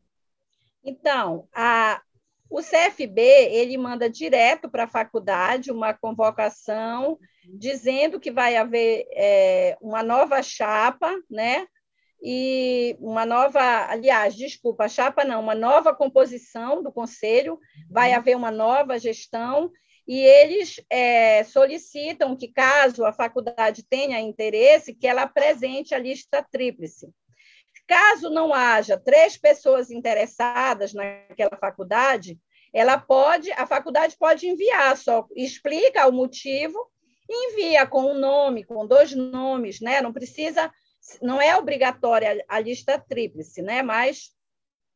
Então, 0.83 1.49
a, 1.54 2.00
o 2.49 2.61
CFB 2.61 3.21
ele 3.21 3.76
manda 3.76 4.09
direto 4.09 4.71
para 4.71 4.85
a 4.85 4.88
faculdade 4.88 5.71
uma 5.71 5.92
convocação 5.92 7.18
dizendo 7.45 8.21
que 8.21 8.30
vai 8.30 8.56
haver 8.56 9.06
é, 9.12 9.76
uma 9.80 10.02
nova 10.02 10.42
chapa, 10.42 11.12
né? 11.30 11.66
E 12.23 12.97
uma 12.99 13.26
nova, 13.26 13.61
aliás, 13.90 14.35
desculpa, 14.35 14.88
chapa 14.88 15.23
não, 15.25 15.40
uma 15.40 15.54
nova 15.54 15.95
composição 15.95 16.83
do 16.83 16.90
conselho, 16.90 17.59
vai 17.90 18.14
haver 18.14 18.37
uma 18.37 18.50
nova 18.50 18.99
gestão 18.99 19.71
e 20.07 20.21
eles 20.21 20.81
é, 20.89 21.43
solicitam 21.45 22.37
que, 22.37 22.49
caso 22.49 23.05
a 23.05 23.13
faculdade 23.13 23.83
tenha 23.83 24.21
interesse, 24.21 24.95
que 24.95 25.07
ela 25.07 25.23
apresente 25.23 25.95
a 25.95 25.99
lista 25.99 26.43
tríplice. 26.43 27.13
Caso 27.89 28.31
não 28.31 28.55
haja 28.55 28.99
três 28.99 29.37
pessoas 29.37 29.91
interessadas 29.91 30.93
naquela 30.93 31.57
faculdade, 31.57 32.39
ela 32.73 32.99
pode, 32.99 33.51
a 33.53 33.67
faculdade 33.67 34.17
pode 34.19 34.47
enviar, 34.47 34.97
só 34.97 35.27
explica 35.35 36.07
o 36.07 36.13
motivo 36.13 36.79
envia 37.29 37.87
com 37.87 38.13
um 38.13 38.19
nome, 38.19 38.65
com 38.65 38.87
dois 38.87 39.13
nomes, 39.13 39.81
né? 39.81 40.01
Não 40.01 40.13
precisa, 40.13 40.73
não 41.21 41.41
é 41.41 41.57
obrigatória 41.57 42.45
a 42.49 42.61
lista 42.61 42.99
tríplice, 42.99 43.63
né? 43.63 43.83
Mas 43.83 44.31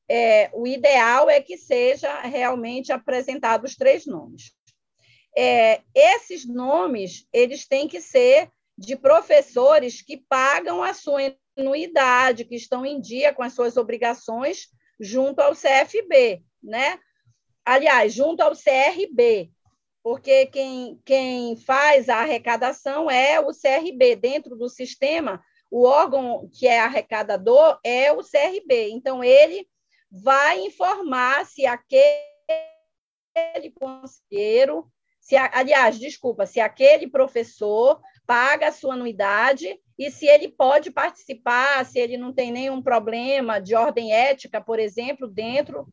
é, 0.09 0.50
o 0.55 0.67
ideal 0.67 1.29
é 1.29 1.40
que 1.40 1.57
seja 1.57 2.21
realmente 2.21 2.93
apresentados 2.93 3.75
três 3.75 4.07
nomes 4.07 4.52
é, 5.37 5.82
esses 5.94 6.46
nomes 6.46 7.26
eles 7.32 7.66
têm 7.66 7.87
que 7.88 8.00
ser 8.00 8.50
de 8.76 8.96
professores 8.96 10.00
que 10.00 10.16
pagam 10.16 10.82
a 10.82 10.94
sua 10.94 11.34
anuidade, 11.56 12.44
que 12.44 12.54
estão 12.54 12.84
em 12.87 13.00
dia 13.00 13.32
com 13.32 13.42
as 13.42 13.52
suas 13.52 13.76
obrigações 13.76 14.68
junto 14.99 15.40
ao 15.40 15.52
CFB, 15.52 16.42
né? 16.62 16.99
Aliás, 17.64 18.12
junto 18.12 18.40
ao 18.40 18.52
CRB, 18.52 19.50
porque 20.02 20.46
quem, 20.46 21.00
quem 21.04 21.56
faz 21.56 22.08
a 22.08 22.20
arrecadação 22.20 23.10
é 23.10 23.38
o 23.38 23.50
CRB. 23.52 24.16
Dentro 24.16 24.56
do 24.56 24.68
sistema, 24.68 25.42
o 25.70 25.84
órgão 25.84 26.49
que 26.52 26.66
é 26.66 26.80
arrecadador 26.80 27.78
é 27.84 28.10
o 28.12 28.22
CRB. 28.22 28.90
Então, 28.90 29.22
ele 29.22 29.68
vai 30.10 30.60
informar 30.60 31.46
se 31.46 31.66
aquele 31.66 32.10
conselheiro 33.75 34.90
se, 35.30 35.37
aliás, 35.37 35.96
desculpa, 35.96 36.44
se 36.44 36.58
aquele 36.58 37.06
professor 37.06 38.00
paga 38.26 38.66
a 38.66 38.72
sua 38.72 38.94
anuidade 38.94 39.78
e 39.96 40.10
se 40.10 40.26
ele 40.26 40.49
pode 40.49 40.90
participar, 40.90 41.87
se 41.87 42.00
ele 42.00 42.16
não 42.16 42.32
tem 42.32 42.50
nenhum 42.50 42.82
problema 42.82 43.60
de 43.60 43.76
ordem 43.76 44.12
ética, 44.12 44.60
por 44.60 44.80
exemplo, 44.80 45.28
dentro 45.28 45.87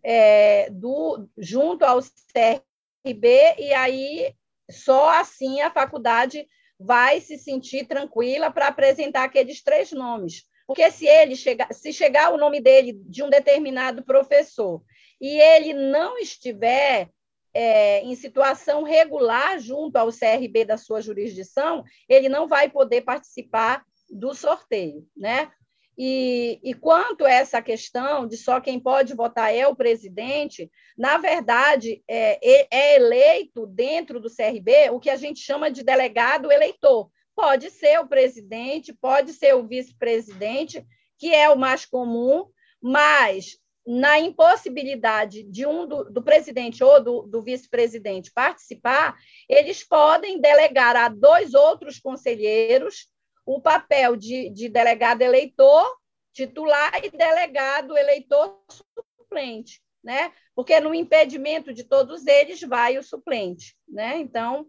é, 0.00 0.70
do 0.70 1.28
junto 1.36 1.84
ao 1.84 2.00
CRB, 2.00 3.56
e 3.58 3.72
aí 3.74 4.32
só 4.70 5.18
assim 5.18 5.60
a 5.60 5.72
faculdade 5.72 6.46
vai 6.78 7.20
se 7.20 7.36
sentir 7.36 7.88
tranquila 7.88 8.48
para 8.48 8.68
apresentar 8.68 9.24
aqueles 9.24 9.60
três 9.60 9.90
nomes. 9.90 10.44
Porque 10.68 10.88
se 10.92 11.04
ele 11.04 11.34
chegar, 11.34 11.74
se 11.74 11.92
chegar 11.92 12.32
o 12.32 12.38
nome 12.38 12.60
dele 12.60 12.92
de 13.06 13.24
um 13.24 13.28
determinado 13.28 14.04
professor 14.04 14.84
e 15.20 15.36
ele 15.40 15.72
não 15.74 16.16
estiver 16.16 17.10
é, 17.54 18.02
em 18.02 18.14
situação 18.16 18.82
regular 18.82 19.58
junto 19.60 19.96
ao 19.96 20.12
CRB 20.12 20.64
da 20.64 20.76
sua 20.76 21.00
jurisdição, 21.00 21.84
ele 22.08 22.28
não 22.28 22.48
vai 22.48 22.68
poder 22.68 23.02
participar 23.02 23.84
do 24.10 24.34
sorteio, 24.34 25.06
né? 25.16 25.50
E, 25.96 26.58
e, 26.64 26.74
quanto 26.74 27.24
a 27.24 27.30
essa 27.30 27.62
questão 27.62 28.26
de 28.26 28.36
só 28.36 28.60
quem 28.60 28.80
pode 28.80 29.14
votar 29.14 29.54
é 29.54 29.64
o 29.66 29.76
presidente, 29.76 30.68
na 30.98 31.18
verdade, 31.18 32.02
é, 32.08 32.66
é 32.68 32.96
eleito 32.96 33.64
dentro 33.64 34.18
do 34.18 34.28
CRB 34.28 34.90
o 34.90 34.98
que 34.98 35.08
a 35.08 35.14
gente 35.14 35.38
chama 35.38 35.70
de 35.70 35.84
delegado 35.84 36.50
eleitor. 36.50 37.08
Pode 37.36 37.70
ser 37.70 38.00
o 38.00 38.08
presidente, 38.08 38.92
pode 38.92 39.32
ser 39.34 39.54
o 39.54 39.66
vice-presidente, 39.66 40.84
que 41.16 41.32
é 41.32 41.48
o 41.48 41.56
mais 41.56 41.86
comum, 41.86 42.46
mas 42.82 43.56
na 43.86 44.18
impossibilidade 44.18 45.42
de 45.42 45.66
um 45.66 45.86
do, 45.86 46.04
do 46.04 46.22
presidente 46.22 46.82
ou 46.82 47.02
do, 47.02 47.22
do 47.22 47.42
vice-presidente 47.42 48.32
participar, 48.32 49.16
eles 49.48 49.84
podem 49.84 50.40
delegar 50.40 50.96
a 50.96 51.08
dois 51.08 51.52
outros 51.52 51.98
conselheiros 51.98 53.08
o 53.44 53.60
papel 53.60 54.16
de, 54.16 54.48
de 54.50 54.68
delegado 54.68 55.20
eleitor 55.20 55.86
titular 56.32 56.92
e 57.04 57.10
delegado 57.10 57.96
eleitor 57.96 58.58
suplente, 59.16 59.80
né? 60.02 60.32
Porque 60.54 60.80
no 60.80 60.94
impedimento 60.94 61.72
de 61.72 61.84
todos 61.84 62.26
eles 62.26 62.60
vai 62.60 62.98
o 62.98 63.02
suplente, 63.02 63.76
né? 63.86 64.18
Então 64.18 64.66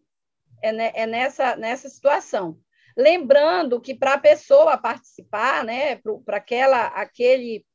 é, 0.62 1.04
é 1.04 1.08
nessa 1.08 1.56
nessa 1.56 1.90
situação. 1.90 2.60
Lembrando 2.98 3.82
que 3.82 3.94
para 3.94 4.14
a 4.14 4.20
pessoa 4.20 4.78
participar, 4.78 5.66
né, 5.66 5.98
para 6.26 6.38
aquela 6.38 6.88
aquele 6.88 7.66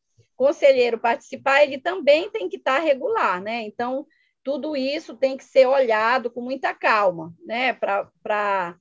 conselheiro 0.40 0.98
participar, 0.98 1.62
ele 1.62 1.76
também 1.76 2.30
tem 2.30 2.48
que 2.48 2.56
estar 2.56 2.78
regular, 2.78 3.42
né? 3.42 3.60
Então, 3.60 4.06
tudo 4.42 4.74
isso 4.74 5.14
tem 5.14 5.36
que 5.36 5.44
ser 5.44 5.66
olhado 5.66 6.30
com 6.30 6.40
muita 6.40 6.72
calma, 6.72 7.34
né? 7.44 7.74
Para 7.74 8.74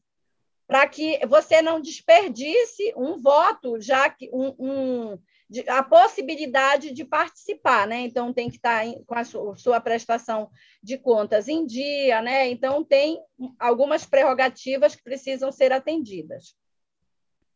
que 0.89 1.19
você 1.27 1.61
não 1.61 1.81
desperdice 1.81 2.93
um 2.95 3.17
voto, 3.17 3.77
já 3.81 4.09
que 4.09 4.29
um, 4.31 4.55
um 4.57 5.19
a 5.67 5.83
possibilidade 5.83 6.93
de 6.93 7.03
participar, 7.03 7.85
né? 7.85 8.03
Então 8.03 8.31
tem 8.31 8.49
que 8.49 8.55
estar 8.55 8.85
com 9.05 9.15
a 9.15 9.25
sua 9.25 9.81
prestação 9.81 10.49
de 10.81 10.97
contas 10.97 11.49
em 11.49 11.65
dia, 11.65 12.21
né? 12.21 12.47
Então 12.47 12.85
tem 12.85 13.19
algumas 13.59 14.05
prerrogativas 14.05 14.95
que 14.95 15.03
precisam 15.03 15.51
ser 15.51 15.73
atendidas. 15.73 16.55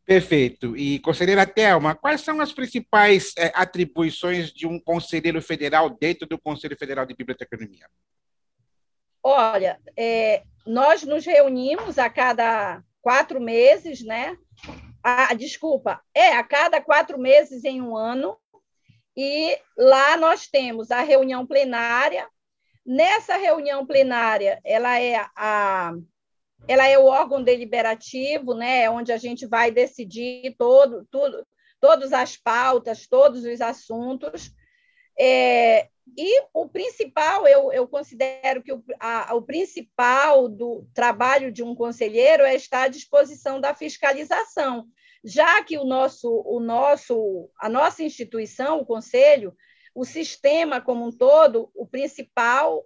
Perfeito. 0.06 0.76
E, 0.76 1.00
conselheira 1.00 1.46
Thelma, 1.46 1.96
quais 1.96 2.22
são 2.22 2.42
as 2.42 2.52
principais 2.52 3.34
é, 3.38 3.52
atribuições 3.56 4.52
de 4.52 4.68
um 4.68 4.80
conselheiro 4.80 5.42
federal 5.42 5.90
dentro 5.90 6.28
do 6.28 6.38
Conselho 6.38 6.78
Federal 6.78 7.06
de 7.06 7.16
Biblioteconomia? 7.16 7.88
Olha, 9.24 9.80
é, 9.98 10.44
nós 10.66 11.04
nos 11.04 11.26
reunimos 11.26 11.98
a 11.98 12.10
cada 12.10 12.84
quatro 13.02 13.40
meses, 13.40 14.04
né? 14.04 14.38
Ah, 15.02 15.34
desculpa, 15.34 16.02
é 16.14 16.34
a 16.34 16.44
cada 16.44 16.82
quatro 16.82 17.18
meses 17.18 17.64
em 17.64 17.82
um 17.82 17.96
ano, 17.96 18.38
e 19.16 19.58
lá 19.78 20.18
nós 20.18 20.48
temos 20.48 20.92
a 20.92 21.02
reunião 21.02 21.46
plenária. 21.46 22.28
Nessa 22.86 23.38
reunião 23.38 23.86
plenária, 23.86 24.60
ela 24.66 25.00
é 25.00 25.26
a 25.36 25.94
ela 26.68 26.88
é 26.88 26.98
o 26.98 27.06
órgão 27.06 27.44
deliberativo, 27.44 28.54
né, 28.54 28.90
onde 28.90 29.12
a 29.12 29.18
gente 29.18 29.46
vai 29.46 29.72
decidir 29.72 30.56
todo, 30.58 31.06
tudo, 31.12 31.46
todas 31.80 32.14
as 32.14 32.38
pautas, 32.38 33.08
todos 33.08 33.44
os 33.44 33.62
assuntos. 33.62 34.52
É, 35.20 35.90
e 36.18 36.44
o 36.54 36.68
principal, 36.68 37.48
eu, 37.48 37.72
eu 37.72 37.88
considero 37.88 38.62
que 38.62 38.72
o, 38.72 38.84
a, 39.00 39.36
o 39.36 39.42
principal 39.42 40.48
do 40.48 40.86
trabalho 40.94 41.52
de 41.52 41.64
um 41.64 41.76
conselheiro 41.76 42.44
é 42.44 42.56
estar 42.56 42.84
à 42.84 42.88
disposição 42.88 43.60
da 43.60 43.74
fiscalização, 43.74 44.88
já 45.24 45.64
que 45.64 45.78
o 45.78 45.86
nosso, 45.86 46.30
o 46.46 46.60
nosso, 46.60 47.50
a 47.60 47.70
nossa 47.70 48.04
instituição, 48.04 48.80
o 48.80 48.86
conselho, 48.86 49.56
o 49.96 50.04
sistema 50.04 50.82
como 50.82 51.06
um 51.06 51.12
todo, 51.12 51.70
o 51.76 51.86
principal 51.86 52.86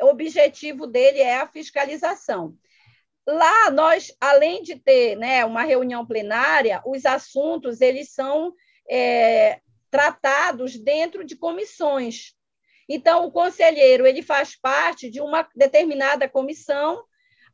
objetivo 0.00 0.86
dele 0.86 1.20
é 1.20 1.38
a 1.38 1.48
fiscalização. 1.48 2.56
Lá 3.26 3.70
nós, 3.70 4.14
além 4.20 4.62
de 4.62 4.76
ter 4.76 5.16
né, 5.16 5.44
uma 5.44 5.62
reunião 5.62 6.06
plenária, 6.06 6.80
os 6.86 7.04
assuntos 7.04 7.80
eles 7.80 8.12
são 8.12 8.54
é, 8.88 9.60
tratados 9.90 10.76
dentro 10.76 11.24
de 11.24 11.36
comissões. 11.36 12.34
Então, 12.88 13.26
o 13.26 13.32
conselheiro 13.32 14.06
ele 14.06 14.22
faz 14.22 14.54
parte 14.54 15.10
de 15.10 15.20
uma 15.20 15.48
determinada 15.56 16.28
comissão, 16.28 17.02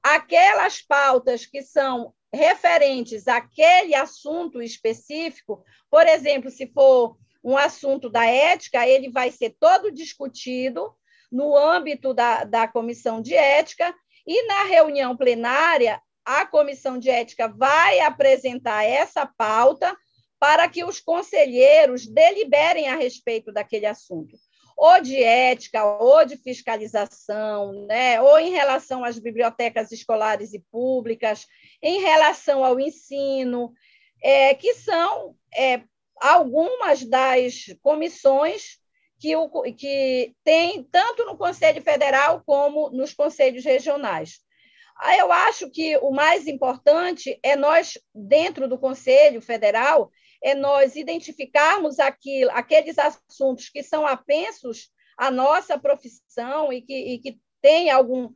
aquelas 0.02 0.82
pautas 0.82 1.46
que 1.46 1.62
são 1.62 2.12
referentes 2.32 3.28
àquele 3.28 3.94
assunto 3.94 4.60
específico, 4.60 5.64
por 5.90 6.06
exemplo, 6.06 6.50
se 6.50 6.66
for 6.66 7.16
um 7.42 7.56
assunto 7.56 8.08
da 8.08 8.24
ética, 8.26 8.86
ele 8.86 9.10
vai 9.10 9.30
ser 9.30 9.56
todo 9.58 9.90
discutido 9.90 10.94
no 11.30 11.56
âmbito 11.56 12.12
da, 12.12 12.44
da 12.44 12.68
comissão 12.68 13.20
de 13.20 13.34
ética, 13.34 13.94
e 14.26 14.46
na 14.46 14.64
reunião 14.64 15.16
plenária, 15.16 16.00
a 16.24 16.46
comissão 16.46 16.98
de 16.98 17.10
ética 17.10 17.48
vai 17.48 18.00
apresentar 18.00 18.84
essa 18.84 19.26
pauta 19.26 19.96
para 20.38 20.68
que 20.68 20.84
os 20.84 21.00
conselheiros 21.00 22.06
deliberem 22.06 22.88
a 22.88 22.96
respeito 22.96 23.52
daquele 23.52 23.86
assunto, 23.86 24.36
ou 24.76 25.00
de 25.00 25.22
ética, 25.22 25.84
ou 25.84 26.24
de 26.24 26.36
fiscalização, 26.36 27.86
né? 27.86 28.20
ou 28.20 28.38
em 28.38 28.50
relação 28.50 29.04
às 29.04 29.18
bibliotecas 29.18 29.92
escolares 29.92 30.52
e 30.52 30.58
públicas, 30.58 31.46
em 31.80 32.00
relação 32.00 32.64
ao 32.64 32.80
ensino, 32.80 33.72
é, 34.22 34.54
que 34.54 34.74
são 34.74 35.36
é, 35.54 35.82
algumas 36.20 37.04
das 37.04 37.66
comissões 37.80 38.81
que, 39.22 39.36
o, 39.36 39.48
que 39.72 40.34
tem 40.42 40.82
tanto 40.82 41.24
no 41.24 41.36
Conselho 41.36 41.80
Federal 41.80 42.42
como 42.44 42.90
nos 42.90 43.14
conselhos 43.14 43.64
regionais. 43.64 44.40
Eu 45.16 45.30
acho 45.30 45.70
que 45.70 45.96
o 45.98 46.10
mais 46.10 46.48
importante 46.48 47.38
é 47.40 47.54
nós, 47.54 47.96
dentro 48.12 48.66
do 48.66 48.76
Conselho 48.76 49.40
Federal, 49.40 50.10
é 50.42 50.56
nós 50.56 50.96
identificarmos 50.96 52.00
aquilo, 52.00 52.50
aqueles 52.50 52.98
assuntos 52.98 53.68
que 53.68 53.80
são 53.80 54.04
apensos 54.04 54.90
à 55.16 55.30
nossa 55.30 55.78
profissão 55.78 56.72
e 56.72 56.82
que, 56.82 57.14
e 57.14 57.18
que 57.20 57.40
tem 57.60 57.90
algum, 57.90 58.28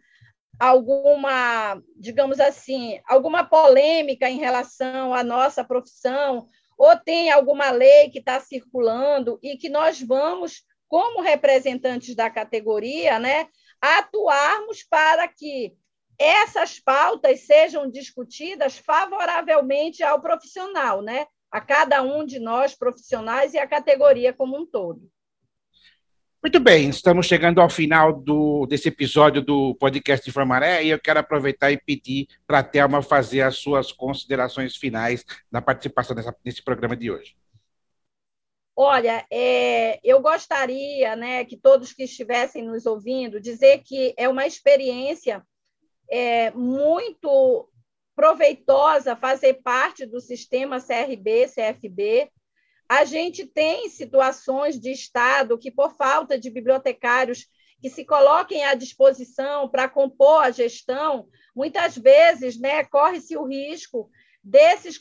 alguma, 0.56 1.82
digamos 1.96 2.38
assim, 2.38 3.00
alguma 3.08 3.42
polêmica 3.42 4.30
em 4.30 4.38
relação 4.38 5.12
à 5.12 5.24
nossa 5.24 5.64
profissão, 5.64 6.46
ou 6.78 6.96
tem 6.96 7.28
alguma 7.32 7.72
lei 7.72 8.08
que 8.08 8.20
está 8.20 8.38
circulando 8.38 9.36
e 9.42 9.56
que 9.56 9.68
nós 9.68 10.00
vamos 10.00 10.64
como 10.88 11.22
representantes 11.22 12.14
da 12.14 12.30
categoria, 12.30 13.18
né, 13.18 13.48
atuarmos 13.80 14.82
para 14.82 15.28
que 15.28 15.74
essas 16.18 16.80
pautas 16.80 17.40
sejam 17.40 17.90
discutidas 17.90 18.78
favoravelmente 18.78 20.02
ao 20.02 20.20
profissional, 20.20 21.02
né, 21.02 21.26
a 21.50 21.60
cada 21.60 22.02
um 22.02 22.24
de 22.24 22.38
nós 22.38 22.74
profissionais 22.74 23.54
e 23.54 23.58
a 23.58 23.66
categoria 23.66 24.32
como 24.32 24.56
um 24.56 24.66
todo. 24.66 25.10
Muito 26.42 26.60
bem, 26.60 26.88
estamos 26.88 27.26
chegando 27.26 27.60
ao 27.60 27.68
final 27.68 28.12
do, 28.12 28.66
desse 28.66 28.88
episódio 28.88 29.42
do 29.42 29.74
podcast 29.74 30.24
de 30.24 30.30
Formaré 30.30 30.84
e 30.84 30.90
eu 30.90 30.98
quero 30.98 31.18
aproveitar 31.18 31.72
e 31.72 31.76
pedir 31.76 32.28
para 32.46 32.60
a 32.60 32.62
Thelma 32.62 33.02
fazer 33.02 33.40
as 33.40 33.56
suas 33.56 33.90
considerações 33.90 34.76
finais 34.76 35.24
na 35.50 35.60
participação 35.60 36.14
dessa, 36.14 36.34
nesse 36.44 36.62
programa 36.62 36.96
de 36.96 37.10
hoje. 37.10 37.34
Olha, 38.78 39.24
é, 39.30 39.98
eu 40.04 40.20
gostaria 40.20 41.16
né, 41.16 41.46
que 41.46 41.56
todos 41.56 41.94
que 41.94 42.02
estivessem 42.02 42.62
nos 42.62 42.84
ouvindo 42.84 43.40
dizer 43.40 43.82
que 43.82 44.14
é 44.18 44.28
uma 44.28 44.46
experiência 44.46 45.42
é, 46.10 46.50
muito 46.50 47.70
proveitosa 48.14 49.16
fazer 49.16 49.62
parte 49.62 50.04
do 50.04 50.20
sistema 50.20 50.78
CRB, 50.78 51.46
CFB. 51.48 52.30
A 52.86 53.06
gente 53.06 53.46
tem 53.46 53.88
situações 53.88 54.78
de 54.78 54.92
Estado 54.92 55.56
que, 55.56 55.70
por 55.70 55.96
falta 55.96 56.38
de 56.38 56.50
bibliotecários 56.50 57.46
que 57.80 57.88
se 57.88 58.04
coloquem 58.04 58.62
à 58.64 58.74
disposição 58.74 59.70
para 59.70 59.88
compor 59.88 60.42
a 60.42 60.50
gestão, 60.50 61.28
muitas 61.54 61.96
vezes 61.96 62.60
né, 62.60 62.84
corre-se 62.84 63.38
o 63.38 63.46
risco 63.46 64.10
desses, 64.44 65.00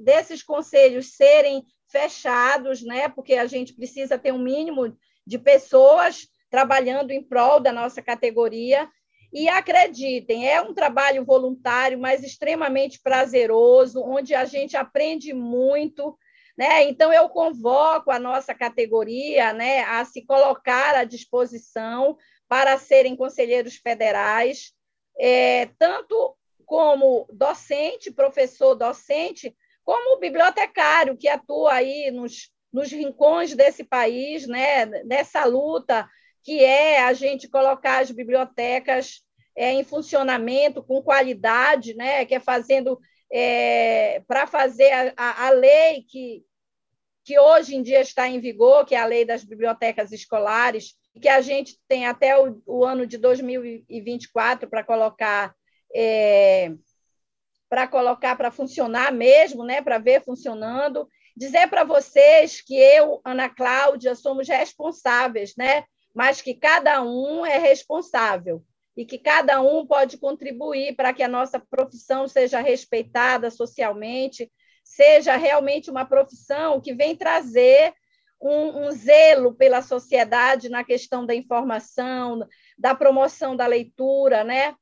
desses 0.00 0.44
conselhos 0.44 1.16
serem 1.16 1.66
fechados, 1.88 2.82
né? 2.82 3.08
Porque 3.08 3.34
a 3.34 3.46
gente 3.46 3.72
precisa 3.72 4.18
ter 4.18 4.32
um 4.32 4.38
mínimo 4.38 4.96
de 5.26 5.38
pessoas 5.38 6.28
trabalhando 6.50 7.10
em 7.10 7.22
prol 7.22 7.60
da 7.60 7.72
nossa 7.72 8.02
categoria. 8.02 8.88
E 9.32 9.48
acreditem, 9.48 10.48
é 10.48 10.62
um 10.62 10.72
trabalho 10.72 11.24
voluntário, 11.24 11.98
mas 11.98 12.22
extremamente 12.22 13.00
prazeroso, 13.02 14.02
onde 14.02 14.34
a 14.34 14.44
gente 14.44 14.76
aprende 14.76 15.34
muito. 15.34 16.16
Né? 16.56 16.84
Então, 16.84 17.12
eu 17.12 17.28
convoco 17.28 18.10
a 18.10 18.18
nossa 18.18 18.54
categoria 18.54 19.52
né, 19.52 19.80
a 19.82 20.04
se 20.04 20.22
colocar 20.22 20.94
à 20.94 21.04
disposição 21.04 22.16
para 22.48 22.78
serem 22.78 23.16
conselheiros 23.16 23.76
federais, 23.76 24.72
é, 25.18 25.66
tanto 25.78 26.36
como 26.64 27.26
docente, 27.32 28.10
professor 28.10 28.74
docente, 28.74 29.54
como 29.86 30.18
bibliotecário 30.18 31.16
que 31.16 31.28
atua 31.28 31.74
aí 31.74 32.10
nos, 32.10 32.50
nos 32.72 32.90
rincões 32.90 33.54
desse 33.54 33.84
país, 33.84 34.44
né, 34.44 34.84
nessa 35.04 35.44
luta 35.44 36.10
que 36.42 36.62
é 36.62 37.02
a 37.02 37.12
gente 37.12 37.48
colocar 37.48 38.02
as 38.02 38.10
bibliotecas 38.10 39.20
é, 39.54 39.72
em 39.72 39.84
funcionamento 39.84 40.82
com 40.82 41.00
qualidade, 41.00 41.94
né, 41.94 42.24
que 42.24 42.34
é 42.34 42.40
fazendo 42.40 42.98
é, 43.32 44.22
para 44.26 44.46
fazer 44.48 44.90
a, 44.90 45.14
a, 45.16 45.46
a 45.46 45.50
lei 45.50 46.02
que, 46.02 46.44
que 47.24 47.38
hoje 47.38 47.76
em 47.76 47.82
dia 47.82 48.00
está 48.00 48.28
em 48.28 48.40
vigor, 48.40 48.84
que 48.84 48.94
é 48.96 48.98
a 48.98 49.06
lei 49.06 49.24
das 49.24 49.44
bibliotecas 49.44 50.10
escolares, 50.10 50.94
que 51.20 51.28
a 51.28 51.40
gente 51.40 51.78
tem 51.86 52.06
até 52.06 52.36
o, 52.36 52.60
o 52.66 52.84
ano 52.84 53.06
de 53.06 53.18
2024 53.18 54.68
para 54.68 54.84
colocar 54.84 55.54
é, 55.94 56.72
para 57.68 57.86
colocar 57.86 58.36
para 58.36 58.50
funcionar 58.50 59.12
mesmo, 59.12 59.64
né, 59.64 59.82
para 59.82 59.98
ver 59.98 60.22
funcionando. 60.22 61.08
Dizer 61.36 61.68
para 61.68 61.84
vocês 61.84 62.60
que 62.60 62.74
eu, 62.74 63.20
Ana 63.24 63.48
Cláudia, 63.48 64.14
somos 64.14 64.48
responsáveis, 64.48 65.54
né, 65.56 65.84
mas 66.14 66.40
que 66.40 66.54
cada 66.54 67.02
um 67.02 67.44
é 67.44 67.58
responsável 67.58 68.62
e 68.96 69.04
que 69.04 69.18
cada 69.18 69.60
um 69.60 69.86
pode 69.86 70.16
contribuir 70.16 70.96
para 70.96 71.12
que 71.12 71.22
a 71.22 71.28
nossa 71.28 71.60
profissão 71.60 72.26
seja 72.26 72.60
respeitada 72.60 73.50
socialmente, 73.50 74.50
seja 74.82 75.36
realmente 75.36 75.90
uma 75.90 76.06
profissão 76.06 76.80
que 76.80 76.94
vem 76.94 77.14
trazer 77.14 77.92
um, 78.40 78.86
um, 78.86 78.90
zelo 78.92 79.54
pela 79.54 79.82
sociedade 79.82 80.68
na 80.68 80.84
questão 80.84 81.26
da 81.26 81.34
informação, 81.34 82.46
da 82.78 82.94
promoção 82.94 83.56
da 83.56 83.66
leitura, 83.66 84.44
né? 84.44 84.74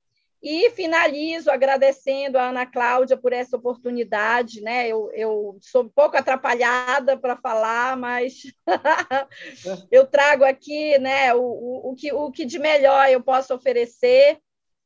E 0.46 0.68
finalizo 0.72 1.50
agradecendo 1.50 2.37
a 2.37 2.50
Ana 2.50 2.66
Cláudia 2.66 3.16
por 3.16 3.33
essa 3.33 3.57
oportunidade. 3.57 4.61
Né? 4.61 4.87
Eu, 4.87 5.11
eu 5.14 5.57
sou 5.62 5.85
um 5.85 5.88
pouco 5.88 6.18
atrapalhada 6.18 7.16
para 7.16 7.35
falar, 7.35 7.96
mas 7.96 8.42
eu 9.90 10.07
trago 10.07 10.44
aqui 10.44 10.98
né, 10.98 11.33
o, 11.33 11.40
o, 11.40 11.92
o, 11.92 11.94
que, 11.94 12.12
o 12.12 12.30
que 12.30 12.44
de 12.44 12.59
melhor 12.59 13.09
eu 13.09 13.22
posso 13.22 13.54
oferecer. 13.54 14.38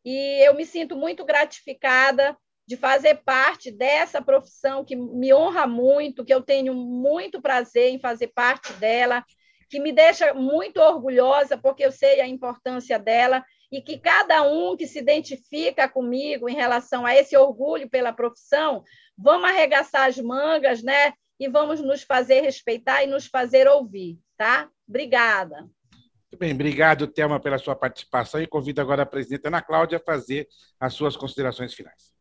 E 0.04 0.46
eu 0.46 0.54
me 0.54 0.64
sinto 0.64 0.94
muito 0.94 1.24
gratificada 1.24 2.38
de 2.64 2.76
fazer 2.76 3.16
parte 3.24 3.72
dessa 3.72 4.22
profissão 4.22 4.84
que 4.84 4.94
me 4.94 5.34
honra 5.34 5.66
muito, 5.66 6.24
que 6.24 6.32
eu 6.32 6.40
tenho 6.40 6.72
muito 6.72 7.42
prazer 7.42 7.90
em 7.90 7.98
fazer 7.98 8.28
parte 8.28 8.72
dela, 8.74 9.24
que 9.68 9.80
me 9.80 9.90
deixa 9.90 10.32
muito 10.34 10.80
orgulhosa, 10.80 11.58
porque 11.58 11.84
eu 11.84 11.90
sei 11.90 12.20
a 12.20 12.28
importância 12.28 12.96
dela 12.96 13.44
e 13.70 13.82
que 13.82 13.98
cada 13.98 14.42
um 14.42 14.76
que 14.76 14.86
se 14.86 14.98
identifica 14.98 15.88
comigo 15.88 16.48
em 16.48 16.54
relação 16.54 17.04
a 17.04 17.14
esse 17.14 17.36
orgulho 17.36 17.88
pela 17.88 18.12
profissão, 18.12 18.82
vamos 19.16 19.48
arregaçar 19.48 20.08
as 20.08 20.18
mangas, 20.18 20.82
né? 20.82 21.12
E 21.38 21.48
vamos 21.48 21.80
nos 21.80 22.02
fazer 22.02 22.40
respeitar 22.40 23.04
e 23.04 23.06
nos 23.06 23.26
fazer 23.26 23.68
ouvir. 23.68 24.18
tá? 24.36 24.68
Obrigada. 24.88 25.68
Muito 26.30 26.38
bem, 26.38 26.52
obrigado, 26.52 27.06
Thelma, 27.06 27.40
pela 27.40 27.58
sua 27.58 27.74
participação 27.74 28.40
e 28.40 28.46
convido 28.46 28.80
agora 28.80 29.02
a 29.02 29.06
presidenta 29.06 29.48
Ana 29.48 29.62
Cláudia 29.62 29.98
a 29.98 30.04
fazer 30.04 30.46
as 30.78 30.92
suas 30.94 31.16
considerações 31.16 31.72
finais. 31.72 32.12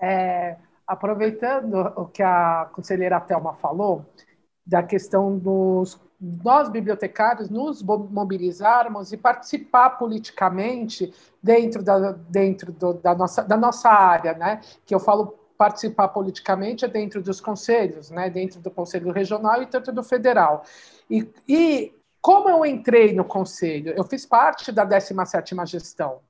É, 0.00 0.56
aproveitando 0.86 1.74
o 1.96 2.06
que 2.06 2.22
a 2.22 2.70
conselheira 2.72 3.20
Thelma 3.20 3.54
falou, 3.54 4.04
da 4.66 4.82
questão 4.82 5.38
dos 5.38 6.00
nós 6.20 6.68
bibliotecários 6.68 7.50
nos 7.50 7.82
mobilizarmos 7.82 9.12
e 9.12 9.16
participar 9.16 9.90
politicamente 9.90 11.12
dentro 11.42 11.82
da, 11.82 12.12
dentro 12.12 12.72
do, 12.72 12.94
da, 12.94 13.14
nossa, 13.14 13.42
da 13.42 13.56
nossa 13.56 13.90
área, 13.90 14.34
né? 14.34 14.60
Que 14.84 14.94
eu 14.94 15.00
falo 15.00 15.38
participar 15.56 16.08
politicamente 16.08 16.84
é 16.84 16.88
dentro 16.88 17.22
dos 17.22 17.40
conselhos, 17.40 18.10
né? 18.10 18.30
Dentro 18.30 18.60
do 18.60 18.70
conselho 18.70 19.10
regional 19.10 19.62
e 19.62 19.66
tanto 19.66 19.92
do 19.92 20.02
federal. 20.02 20.64
E, 21.10 21.28
e 21.48 21.94
como 22.20 22.48
eu 22.48 22.64
entrei 22.64 23.12
no 23.12 23.24
conselho? 23.24 23.92
Eu 23.96 24.04
fiz 24.04 24.26
parte 24.26 24.72
da 24.72 24.86
17ª 24.86 25.66
gestão. 25.66 26.20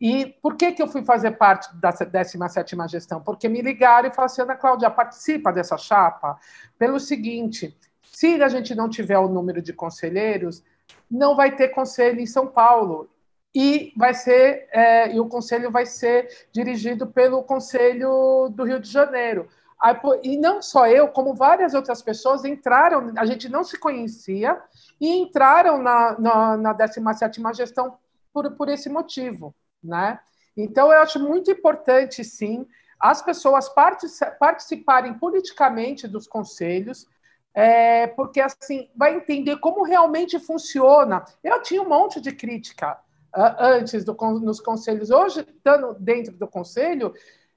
E 0.00 0.26
por 0.40 0.56
que, 0.56 0.72
que 0.72 0.82
eu 0.82 0.86
fui 0.86 1.04
fazer 1.04 1.32
parte 1.32 1.74
da 1.76 1.92
17ª 1.92 2.88
gestão? 2.88 3.20
Porque 3.20 3.48
me 3.48 3.60
ligaram 3.60 4.08
e 4.08 4.12
falaram 4.12 4.32
assim, 4.32 4.42
Ana 4.42 4.54
Cláudia, 4.54 4.90
participa 4.90 5.52
dessa 5.52 5.76
chapa 5.76 6.38
pelo 6.78 7.00
seguinte, 7.00 7.76
se 8.18 8.42
a 8.42 8.48
gente 8.48 8.74
não 8.74 8.88
tiver 8.88 9.16
o 9.16 9.28
número 9.28 9.62
de 9.62 9.72
conselheiros, 9.72 10.64
não 11.08 11.36
vai 11.36 11.54
ter 11.54 11.68
conselho 11.68 12.18
em 12.18 12.26
São 12.26 12.48
Paulo. 12.48 13.08
E 13.54 13.92
vai 13.96 14.12
ser 14.12 14.68
é, 14.72 15.14
e 15.14 15.20
o 15.20 15.28
conselho 15.28 15.70
vai 15.70 15.86
ser 15.86 16.48
dirigido 16.50 17.06
pelo 17.06 17.44
Conselho 17.44 18.48
do 18.48 18.64
Rio 18.64 18.80
de 18.80 18.90
Janeiro. 18.90 19.48
E 20.24 20.36
não 20.36 20.60
só 20.60 20.88
eu, 20.88 21.06
como 21.06 21.32
várias 21.32 21.74
outras 21.74 22.02
pessoas 22.02 22.44
entraram, 22.44 23.12
a 23.16 23.24
gente 23.24 23.48
não 23.48 23.62
se 23.62 23.78
conhecia, 23.78 24.60
e 25.00 25.08
entraram 25.08 25.80
na, 25.80 26.18
na, 26.18 26.56
na 26.56 26.74
17ª 26.74 27.54
gestão 27.54 27.98
por, 28.32 28.50
por 28.56 28.68
esse 28.68 28.88
motivo. 28.88 29.54
Né? 29.80 30.18
Então, 30.56 30.92
eu 30.92 31.00
acho 31.00 31.20
muito 31.20 31.52
importante, 31.52 32.24
sim, 32.24 32.66
as 32.98 33.22
pessoas 33.22 33.72
participarem 34.40 35.14
politicamente 35.14 36.08
dos 36.08 36.26
conselhos, 36.26 37.06
é, 37.54 38.06
porque 38.08 38.40
assim 38.40 38.88
vai 38.94 39.16
entender 39.16 39.58
como 39.58 39.84
realmente 39.84 40.38
funciona. 40.38 41.24
Eu 41.42 41.60
tinha 41.62 41.82
um 41.82 41.88
monte 41.88 42.20
de 42.20 42.32
crítica 42.32 42.98
uh, 43.36 43.56
antes 43.58 44.04
do, 44.04 44.14
nos 44.40 44.60
conselhos. 44.60 45.10
Hoje, 45.10 45.40
estando 45.40 45.94
dentro 45.94 46.32
do 46.36 46.46
conselho, 46.46 47.12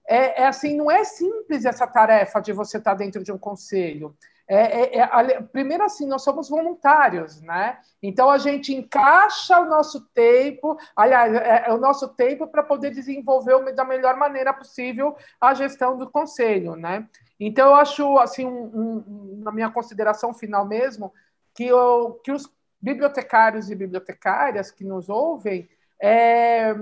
é, 0.07 0.41
é, 0.41 0.47
assim, 0.47 0.75
não 0.75 0.89
é 0.89 1.03
simples 1.03 1.65
essa 1.65 1.87
tarefa 1.87 2.41
de 2.41 2.51
você 2.51 2.77
estar 2.77 2.95
dentro 2.95 3.23
de 3.23 3.31
um 3.31 3.37
conselho. 3.37 4.15
É, 4.47 4.97
é, 4.97 4.99
é, 4.99 5.41
primeiro 5.41 5.81
assim, 5.83 6.05
nós 6.05 6.23
somos 6.23 6.49
voluntários, 6.49 7.41
né? 7.41 7.77
Então 8.03 8.29
a 8.29 8.37
gente 8.37 8.75
encaixa 8.75 9.61
o 9.61 9.65
nosso 9.65 10.01
tempo, 10.13 10.77
aliás, 10.93 11.33
é, 11.33 11.71
o 11.71 11.77
nosso 11.77 12.09
tempo 12.09 12.45
para 12.47 12.61
poder 12.61 12.91
desenvolver 12.91 13.73
da 13.73 13.85
melhor 13.85 14.17
maneira 14.17 14.53
possível 14.53 15.15
a 15.39 15.53
gestão 15.53 15.97
do 15.97 16.09
conselho, 16.09 16.75
né? 16.75 17.07
Então 17.43 17.69
eu 17.69 17.75
acho 17.75 18.19
assim, 18.19 18.45
um, 18.45 18.65
um, 18.75 19.41
na 19.43 19.51
minha 19.51 19.69
consideração 19.71 20.33
final 20.33 20.65
mesmo, 20.65 21.11
que, 21.53 21.65
eu, 21.65 22.21
que 22.23 22.31
os 22.31 22.47
bibliotecários 22.79 23.69
e 23.69 23.75
bibliotecárias 23.75 24.71
que 24.71 24.83
nos 24.83 25.09
ouvem 25.09 25.67
é, 26.01 26.73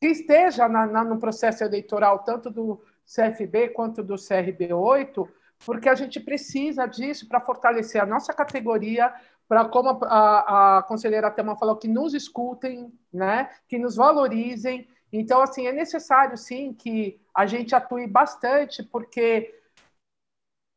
que 0.00 0.08
esteja 0.08 0.68
na, 0.68 0.86
na, 0.86 1.04
no 1.04 1.18
processo 1.18 1.64
eleitoral 1.64 2.20
tanto 2.20 2.50
do 2.50 2.84
CFB 3.06 3.70
quanto 3.70 4.02
do 4.02 4.14
CRB8 4.14 5.28
porque 5.64 5.88
a 5.88 5.94
gente 5.94 6.20
precisa 6.20 6.86
disso 6.86 7.28
para 7.28 7.40
fortalecer 7.40 8.02
a 8.02 8.06
nossa 8.06 8.32
categoria, 8.32 9.12
para, 9.48 9.64
como 9.66 9.90
a, 9.90 10.06
a, 10.06 10.78
a 10.78 10.82
conselheira 10.82 11.30
Tema 11.30 11.56
falou, 11.56 11.76
que 11.76 11.88
nos 11.88 12.14
escutem, 12.14 12.92
né, 13.12 13.48
que 13.68 13.78
nos 13.78 13.96
valorizem. 13.96 14.88
Então, 15.12 15.42
assim, 15.42 15.66
é 15.66 15.72
necessário, 15.72 16.36
sim, 16.36 16.72
que 16.72 17.20
a 17.34 17.46
gente 17.46 17.74
atue 17.74 18.06
bastante, 18.06 18.82
porque 18.82 19.54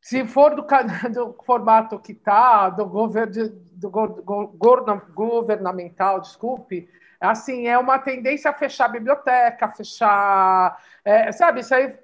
se 0.05 0.23
for 0.23 0.53
do, 0.55 0.61
do 1.11 1.33
formato 1.43 1.97
que 1.97 2.11
está, 2.11 2.69
do, 2.69 2.85
governo, 2.85 3.49
do 3.73 3.89
go, 3.89 4.53
governamental, 5.15 6.21
desculpe, 6.21 6.87
assim, 7.19 7.65
é 7.65 7.75
uma 7.75 7.97
tendência 7.97 8.51
a 8.51 8.53
fechar 8.53 8.85
a 8.85 8.89
biblioteca, 8.89 9.67
fechar, 9.69 10.79
é, 11.03 11.31
sabe, 11.31 11.61
isso 11.61 11.73
aí 11.73 11.97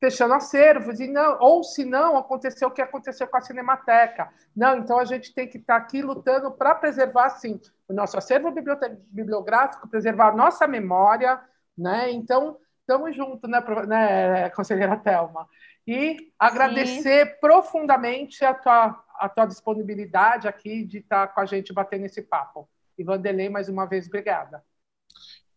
fechando 0.00 0.34
acervos, 0.34 0.98
e 0.98 1.06
não, 1.06 1.38
ou 1.40 1.62
se 1.62 1.84
não, 1.84 2.16
aconteceu 2.18 2.66
o 2.66 2.72
que 2.72 2.82
aconteceu 2.82 3.28
com 3.28 3.36
a 3.36 3.40
Cinemateca. 3.40 4.28
Não, 4.56 4.78
então 4.78 4.98
a 4.98 5.04
gente 5.04 5.32
tem 5.32 5.46
que 5.46 5.58
estar 5.58 5.76
aqui 5.76 6.02
lutando 6.02 6.50
para 6.50 6.74
preservar, 6.74 7.28
sim, 7.30 7.60
o 7.86 7.92
nosso 7.92 8.18
acervo 8.18 8.50
bibliográfico, 8.50 9.86
preservar 9.86 10.30
a 10.30 10.36
nossa 10.36 10.66
memória, 10.66 11.40
né? 11.78 12.10
Então, 12.10 12.56
estamos 12.90 13.14
juntos, 13.14 13.48
né, 13.48 13.62
né, 13.86 14.50
conselheira 14.50 14.96
Thelma? 14.96 15.48
E 15.86 16.32
agradecer 16.38 17.26
sim. 17.26 17.40
profundamente 17.40 18.44
a 18.44 18.52
tua, 18.52 19.04
a 19.16 19.28
tua 19.28 19.46
disponibilidade 19.46 20.48
aqui 20.48 20.84
de 20.84 20.98
estar 20.98 21.28
com 21.28 21.40
a 21.40 21.46
gente 21.46 21.72
batendo 21.72 22.06
esse 22.06 22.22
papo. 22.22 22.68
E 22.98 23.04
Vanderlei, 23.04 23.48
mais 23.48 23.68
uma 23.68 23.86
vez, 23.86 24.06
obrigada. 24.06 24.62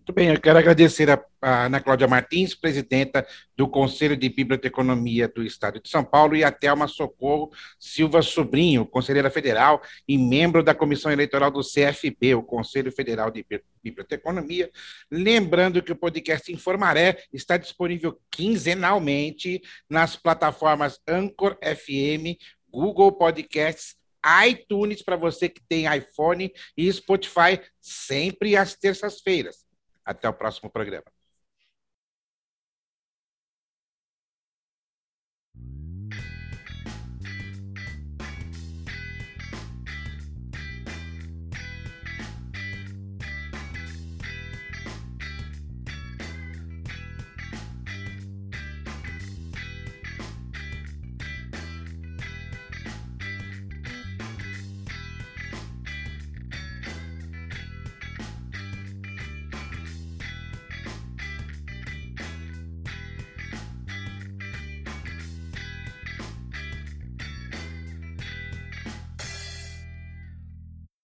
Muito 0.04 0.16
bem, 0.16 0.28
eu 0.32 0.42
quero 0.42 0.60
agradecer 0.60 1.10
a, 1.10 1.26
a 1.42 1.64
Ana 1.68 1.80
Cláudia 1.80 2.10
Martins, 2.10 2.54
presidenta 2.54 3.26
do 3.56 3.70
Conselho 3.70 4.18
de 4.18 4.28
Biblioteconomia 4.28 5.30
do 5.30 5.42
Estado 5.42 5.80
de 5.82 5.90
São 5.90 6.04
Paulo, 6.04 6.36
e 6.36 6.44
a 6.44 6.52
Thelma 6.52 6.90
Socorro 6.90 7.54
Silva 7.80 8.22
Sobrinho, 8.22 8.86
conselheira 8.86 9.30
federal 9.30 9.82
e 10.06 10.18
membro 10.18 10.62
da 10.62 10.76
Comissão 10.76 11.10
Eleitoral 11.10 11.50
do 11.50 11.62
CFB, 11.62 12.36
o 12.36 12.44
Conselho 12.44 12.92
Federal 12.92 13.32
de 13.32 13.46
Biblioteconomia. 13.82 14.70
Lembrando 15.10 15.82
que 15.82 15.94
o 15.94 15.96
podcast 15.96 16.52
Informaré 16.52 17.24
está 17.32 17.56
disponível 17.56 18.20
quinzenalmente 18.30 19.62
nas 19.90 20.18
plataformas 20.18 21.00
Anchor 21.08 21.58
FM, 21.64 22.38
Google 22.70 23.14
Podcasts, 23.14 23.96
iTunes 24.46 25.02
para 25.02 25.16
você 25.16 25.48
que 25.48 25.62
tem 25.62 25.86
iPhone 25.96 26.52
e 26.76 26.92
Spotify 26.92 27.62
sempre 27.80 28.58
às 28.58 28.76
terças-feiras. 28.76 29.64
Até 30.06 30.28
o 30.30 30.34
próximo 30.34 30.70
programa. 30.70 31.06